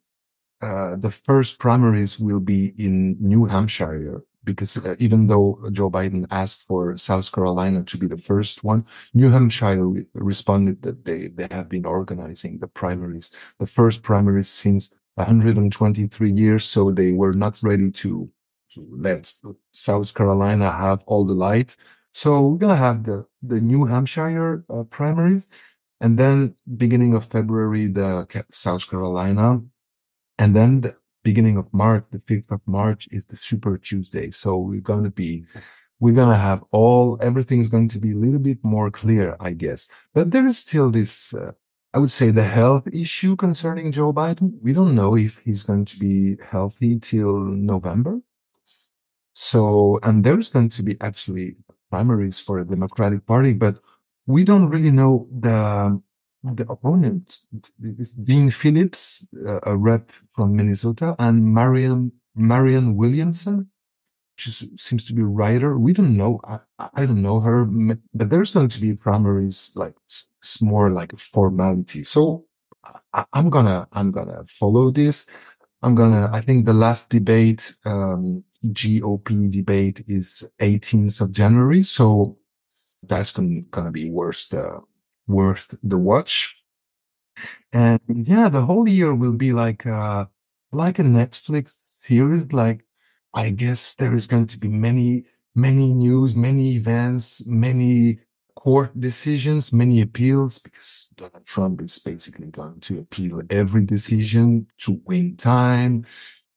uh, 0.62 0.96
the 0.98 1.12
first 1.12 1.60
primaries 1.60 2.20
will 2.20 2.40
be 2.40 2.74
in 2.78 3.18
New 3.20 3.46
Hampshire 3.46 4.24
because 4.44 4.84
uh, 4.84 4.96
even 5.00 5.28
though 5.28 5.60
Joe 5.72 5.92
Biden 5.92 6.26
asked 6.32 6.66
for 6.66 6.98
South 6.98 7.32
Carolina 7.32 7.84
to 7.84 7.98
be 7.98 8.08
the 8.08 8.18
first 8.18 8.64
one, 8.64 8.86
New 9.14 9.30
Hampshire 9.30 9.86
re- 9.86 10.06
responded 10.14 10.82
that 10.82 11.06
they, 11.06 11.28
they 11.28 11.48
have 11.52 11.70
been 11.70 11.86
organizing 11.86 12.60
the 12.60 12.68
primaries, 12.68 13.32
the 13.60 13.66
first 13.66 14.02
primaries 14.02 14.50
since 14.50 14.98
123 15.20 16.32
years. 16.32 16.66
So 16.66 16.92
they 16.92 17.12
were 17.12 17.34
not 17.34 17.60
ready 17.62 17.92
to, 17.92 18.30
to 18.74 18.88
let 18.92 19.32
South 19.72 20.14
Carolina 20.14 20.72
have 20.72 21.04
all 21.06 21.26
the 21.26 21.34
light. 21.34 21.76
So 22.14 22.48
we're 22.48 22.58
going 22.58 22.76
to 22.76 22.76
have 22.76 23.04
the, 23.04 23.26
the 23.42 23.62
New 23.62 23.86
Hampshire 23.86 24.66
uh, 24.70 24.84
primaries. 24.84 25.48
And 26.02 26.18
then 26.18 26.56
beginning 26.78 27.14
of 27.14 27.26
February, 27.26 27.88
the 27.88 28.46
South 28.50 28.90
Carolina 28.90 29.62
and 30.40 30.56
then 30.56 30.82
the 30.82 30.96
beginning 31.22 31.58
of 31.58 31.72
March, 31.74 32.06
the 32.12 32.18
5th 32.18 32.52
of 32.52 32.62
March 32.66 33.10
is 33.12 33.26
the 33.26 33.36
Super 33.36 33.78
Tuesday. 33.78 34.32
So 34.32 34.58
we're 34.58 34.80
going 34.80 35.04
to 35.04 35.10
be, 35.10 35.44
we're 36.00 36.16
going 36.16 36.30
to 36.30 36.36
have 36.36 36.64
all, 36.72 37.20
everything 37.22 37.60
is 37.60 37.68
going 37.68 37.90
to 37.90 38.00
be 38.00 38.14
a 38.14 38.16
little 38.16 38.40
bit 38.40 38.60
more 38.64 38.90
clear, 38.90 39.36
I 39.42 39.52
guess. 39.52 39.92
But 40.14 40.32
there 40.32 40.48
is 40.48 40.58
still 40.58 40.90
this, 40.90 41.34
uh, 41.34 41.52
I 41.94 41.98
would 41.98 42.12
say 42.12 42.30
the 42.30 42.44
health 42.44 42.88
issue 42.94 43.36
concerning 43.36 43.92
Joe 43.92 44.14
Biden. 44.14 44.54
We 44.62 44.74
don't 44.74 44.94
know 44.94 45.16
if 45.16 45.40
he's 45.40 45.64
going 45.64 45.86
to 45.86 45.98
be 45.98 46.38
healthy 46.44 47.00
till 47.00 47.40
November. 47.40 48.22
So, 49.34 50.00
and 50.04 50.24
there's 50.24 50.50
going 50.50 50.70
to 50.70 50.84
be 50.84 50.98
actually 51.02 51.56
primaries 51.90 52.40
for 52.40 52.64
the 52.64 52.70
Democratic 52.70 53.26
Party, 53.26 53.54
but 53.54 53.80
we 54.28 54.44
don't 54.44 54.70
really 54.70 54.92
know 54.92 55.28
the 55.32 56.00
the 56.44 56.66
opponent, 56.72 57.38
is 57.82 58.14
Dean 58.14 58.50
Phillips, 58.50 59.30
a 59.64 59.76
rep 59.76 60.12
from 60.30 60.56
Minnesota, 60.56 61.16
and 61.20 61.44
Marianne 61.44 62.12
Marianne 62.36 62.96
Williamson. 62.96 63.70
She 64.40 64.52
seems 64.78 65.04
to 65.06 65.14
be 65.14 65.22
a 65.22 65.26
writer. 65.26 65.78
We 65.78 65.92
don't 65.92 66.16
know. 66.16 66.40
I, 66.46 66.60
I 66.94 67.06
don't 67.06 67.22
know 67.22 67.42
her, 67.42 67.66
but 67.66 68.30
there's 68.30 68.54
going 68.54 68.70
to 68.70 68.82
be 68.82 68.94
primaries 68.94 69.72
like 69.76 69.96
it's 70.06 70.62
more 70.62 70.92
like 70.92 71.12
a 71.12 71.18
formality. 71.18 72.04
So 72.04 72.46
I, 73.14 73.26
am 73.34 73.50
gonna 73.50 73.88
I'm 73.92 74.12
gonna 74.12 74.44
follow 74.46 74.92
this. 74.92 75.30
I'm 75.82 75.96
gonna. 75.96 76.30
I 76.32 76.42
think 76.42 76.66
the 76.66 76.74
last 76.74 77.10
debate, 77.10 77.76
um, 77.86 78.44
GOP 78.68 79.52
debate, 79.52 80.04
is 80.08 80.44
18th 80.60 81.22
of 81.22 81.32
January. 81.32 81.84
So 81.84 82.38
that's 83.04 83.32
gonna, 83.32 83.62
gonna 83.72 83.92
be 83.92 84.10
worth 84.10 84.48
the 84.50 84.80
worth 85.28 85.76
the 85.84 85.98
watch. 85.98 86.56
And 87.72 88.00
yeah, 88.08 88.50
the 88.50 88.62
whole 88.62 88.88
year 88.88 89.14
will 89.16 89.34
be 89.38 89.54
like 89.54 89.86
uh 89.86 90.26
like 90.72 91.00
a 91.00 91.04
Netflix 91.04 91.72
series. 91.72 92.54
Like 92.54 92.86
I 93.34 93.52
guess 93.52 93.96
there 93.96 94.16
is 94.16 94.28
going 94.28 94.48
to 94.48 94.60
be 94.60 94.68
many, 94.68 95.26
many 95.56 95.94
news, 95.94 96.36
many 96.36 96.76
events, 96.76 97.46
many 97.46 98.20
court 98.56 99.00
decisions, 99.00 99.72
many 99.72 100.02
appeals, 100.02 100.60
because 100.60 101.10
Donald 101.16 101.46
Trump 101.46 101.82
is 101.82 101.98
basically 102.00 102.48
going 102.48 102.80
to 102.82 103.00
appeal 103.00 103.42
every 103.50 103.86
decision 103.86 104.68
to 104.80 105.00
win 105.06 105.38
time. 105.38 106.06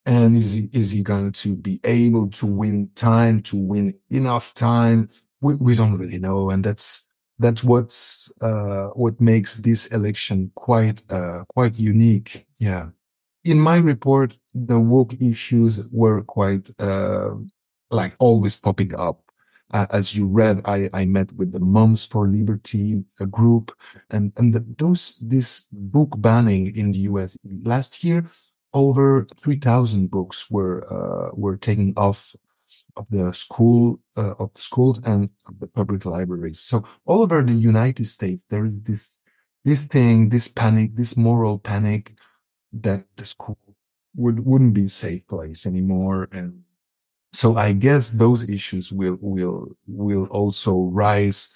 And 0.05 0.37
is 0.37 0.55
he, 0.55 0.69
is 0.73 0.91
he 0.91 1.03
going 1.03 1.31
to 1.33 1.55
be 1.55 1.79
able 1.85 2.29
to 2.31 2.47
win 2.47 2.91
time, 2.97 3.41
to 3.43 3.57
win 3.57 3.95
enough 4.11 4.53
time? 4.55 5.11
We, 5.41 5.55
we 5.55 5.77
don't 5.77 5.97
really 5.97 6.19
know. 6.19 6.51
And 6.51 6.65
that's, 6.65 7.09
that's 7.39 7.63
what's, 7.63 8.33
uh, 8.41 8.89
what 8.95 9.21
makes 9.21 9.59
this 9.59 9.87
election 9.89 10.51
quite, 10.57 11.03
uh, 11.09 11.45
quite 11.55 11.79
unique. 11.79 12.47
Yeah. 12.59 12.89
In 13.45 13.59
my 13.59 13.77
report, 13.77 14.37
the 14.55 14.79
woke 14.79 15.15
issues 15.21 15.89
were 15.91 16.23
quite, 16.23 16.71
uh, 16.79 17.31
like 17.91 18.15
always 18.19 18.59
popping 18.59 18.95
up. 18.95 19.21
Uh, 19.73 19.87
as 19.91 20.15
you 20.15 20.27
read, 20.27 20.61
I, 20.67 20.91
I 20.93 21.07
met 21.07 21.33
with 21.33 21.53
the 21.53 21.61
Moms 21.61 22.05
for 22.05 22.29
Liberty 22.29 23.05
group, 23.31 23.73
and 24.11 24.31
and 24.37 24.53
the, 24.53 24.63
those 24.79 25.19
this 25.27 25.69
book 25.73 26.11
banning 26.19 26.77
in 26.77 26.93
the 26.93 26.99
U.S. 27.11 27.39
last 27.65 28.05
year, 28.05 28.27
over 28.75 29.27
three 29.39 29.59
thousand 29.59 30.11
books 30.11 30.51
were 30.51 30.85
uh, 30.93 31.31
were 31.33 31.57
taken 31.57 31.95
off 31.97 32.37
of 32.97 33.07
the 33.09 33.33
school 33.33 33.99
uh, 34.17 34.35
of 34.39 34.53
the 34.55 34.61
schools 34.61 35.01
and 35.05 35.31
the 35.59 35.67
public 35.67 36.05
libraries. 36.05 36.61
So 36.61 36.85
all 37.07 37.23
over 37.23 37.43
the 37.43 37.55
United 37.55 38.07
States, 38.07 38.45
there 38.45 38.67
is 38.67 38.83
this 38.85 39.23
this 39.65 39.81
thing, 39.83 40.29
this 40.29 40.49
panic, 40.49 40.97
this 40.97 41.17
moral 41.17 41.59
panic 41.59 42.13
that 42.73 43.05
the 43.17 43.25
school 43.25 43.59
would 44.17 44.45
wouldn't 44.45 44.75
be 44.75 44.87
a 44.87 44.89
safe 44.89 45.27
place 45.27 45.67
anymore, 45.67 46.29
and 46.33 46.63
so 47.33 47.57
I 47.57 47.73
guess 47.73 48.11
those 48.11 48.49
issues 48.49 48.93
will 48.93 49.19
will 49.21 49.77
will 49.87 50.27
also 50.27 50.91
rise. 50.93 51.55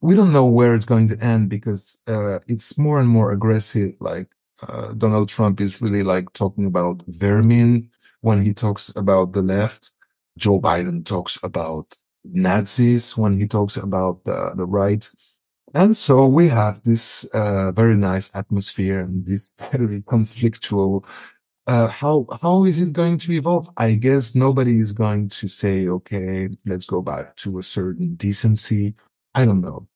We 0.00 0.14
don't 0.14 0.32
know 0.32 0.46
where 0.46 0.74
it's 0.74 0.86
going 0.86 1.08
to 1.08 1.22
end 1.22 1.50
because 1.50 1.98
uh, 2.08 2.38
it's 2.46 2.78
more 2.78 3.00
and 3.00 3.08
more 3.08 3.32
aggressive. 3.32 3.94
Like 4.00 4.28
uh, 4.66 4.92
Donald 4.94 5.28
Trump 5.28 5.60
is 5.60 5.82
really 5.82 6.02
like 6.02 6.32
talking 6.32 6.66
about 6.66 7.02
vermin 7.08 7.90
when 8.20 8.44
he 8.44 8.54
talks 8.54 8.90
about 8.96 9.32
the 9.32 9.42
left. 9.42 9.90
Joe 10.38 10.60
Biden 10.60 11.04
talks 11.04 11.38
about 11.42 11.94
Nazis 12.24 13.16
when 13.16 13.38
he 13.38 13.46
talks 13.46 13.76
about 13.76 14.24
the, 14.24 14.52
the 14.56 14.64
right. 14.64 15.08
And 15.72 15.96
so 15.96 16.26
we 16.26 16.48
have 16.48 16.82
this 16.82 17.24
uh, 17.32 17.70
very 17.72 17.96
nice 17.96 18.30
atmosphere 18.34 19.00
and 19.00 19.24
this 19.24 19.54
very 19.72 20.02
conflictual 20.02 21.04
uh, 21.66 21.86
how 21.86 22.26
how 22.42 22.64
is 22.64 22.80
it 22.80 22.92
going 22.92 23.16
to 23.16 23.32
evolve? 23.32 23.70
I 23.76 23.92
guess 23.92 24.34
nobody 24.34 24.80
is 24.80 24.90
going 24.90 25.28
to 25.28 25.46
say, 25.46 25.86
okay, 25.86 26.48
let's 26.66 26.86
go 26.86 27.00
back 27.00 27.36
to 27.36 27.58
a 27.58 27.62
certain 27.62 28.16
decency. 28.16 28.94
I 29.34 29.44
don't 29.44 29.60
know. 29.60 29.86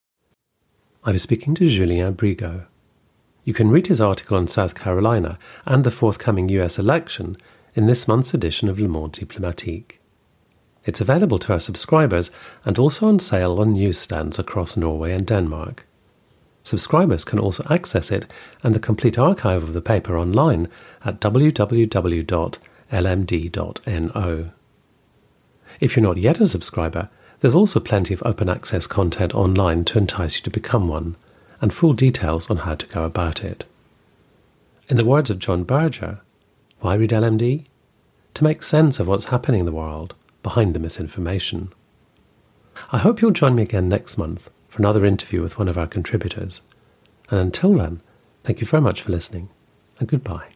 I 1.03 1.11
was 1.11 1.23
speaking 1.23 1.53
to 1.55 1.67
Julien 1.67 2.15
Brygo. 2.15 2.67
You 3.43 3.53
can 3.53 3.69
read 3.69 3.87
his 3.87 3.99
article 3.99 4.37
on 4.37 4.47
South 4.47 4.73
Carolina 4.73 5.37
and 5.65 5.83
the 5.83 5.91
forthcoming 5.91 6.47
US 6.49 6.79
election 6.79 7.35
in 7.73 7.87
this 7.87 8.07
month's 8.07 8.33
edition 8.33 8.69
of 8.69 8.79
Le 8.79 8.87
Monde 8.87 9.11
Diplomatique. 9.11 9.99
It's 10.85 11.01
available 11.01 11.39
to 11.39 11.53
our 11.53 11.59
subscribers 11.59 12.29
and 12.63 12.77
also 12.77 13.07
on 13.07 13.19
sale 13.19 13.59
on 13.59 13.73
newsstands 13.73 14.37
across 14.37 14.77
Norway 14.77 15.11
and 15.13 15.25
Denmark. 15.25 15.85
Subscribers 16.63 17.23
can 17.23 17.39
also 17.39 17.65
access 17.69 18.11
it 18.11 18.25
and 18.63 18.73
the 18.73 18.79
complete 18.79 19.17
archive 19.17 19.63
of 19.63 19.73
the 19.73 19.81
paper 19.81 20.17
online 20.17 20.67
at 21.03 21.19
www.lmd.no. 21.19 22.61
If 25.79 25.95
you're 25.95 26.03
not 26.03 26.17
yet 26.17 26.39
a 26.39 26.47
subscriber, 26.47 27.09
there's 27.39 27.55
also 27.55 27.79
plenty 27.79 28.13
of 28.13 28.23
open 28.25 28.47
access 28.47 28.87
content 28.87 29.33
online 29.35 29.83
to 29.85 29.97
entice 29.97 30.37
you 30.37 30.43
to 30.43 30.49
become 30.49 30.87
one, 30.87 31.15
and 31.61 31.73
full 31.73 31.93
details 31.93 32.49
on 32.49 32.57
how 32.57 32.75
to 32.75 32.85
go 32.87 33.03
about 33.03 33.43
it. 33.43 33.65
In 34.89 34.97
the 34.97 35.05
words 35.05 35.29
of 35.29 35.39
John 35.39 35.63
Berger, 35.63 36.19
why 36.79 36.95
read 36.95 37.09
LMD? 37.09 37.65
To 38.35 38.43
make 38.43 38.63
sense 38.63 38.99
of 38.99 39.07
what's 39.07 39.25
happening 39.25 39.61
in 39.61 39.65
the 39.65 39.71
world 39.71 40.15
behind 40.45 40.75
the 40.75 40.79
misinformation. 40.79 41.73
I 42.91 42.99
hope 42.99 43.19
you'll 43.19 43.31
join 43.31 43.55
me 43.55 43.63
again 43.63 43.89
next 43.89 44.15
month 44.15 44.51
for 44.67 44.77
another 44.79 45.03
interview 45.03 45.41
with 45.41 45.57
one 45.57 45.67
of 45.67 45.75
our 45.75 45.87
contributors. 45.87 46.61
And 47.31 47.39
until 47.39 47.73
then, 47.73 47.99
thank 48.43 48.61
you 48.61 48.67
very 48.67 48.83
much 48.83 49.01
for 49.01 49.11
listening, 49.11 49.49
and 49.97 50.07
goodbye. 50.07 50.54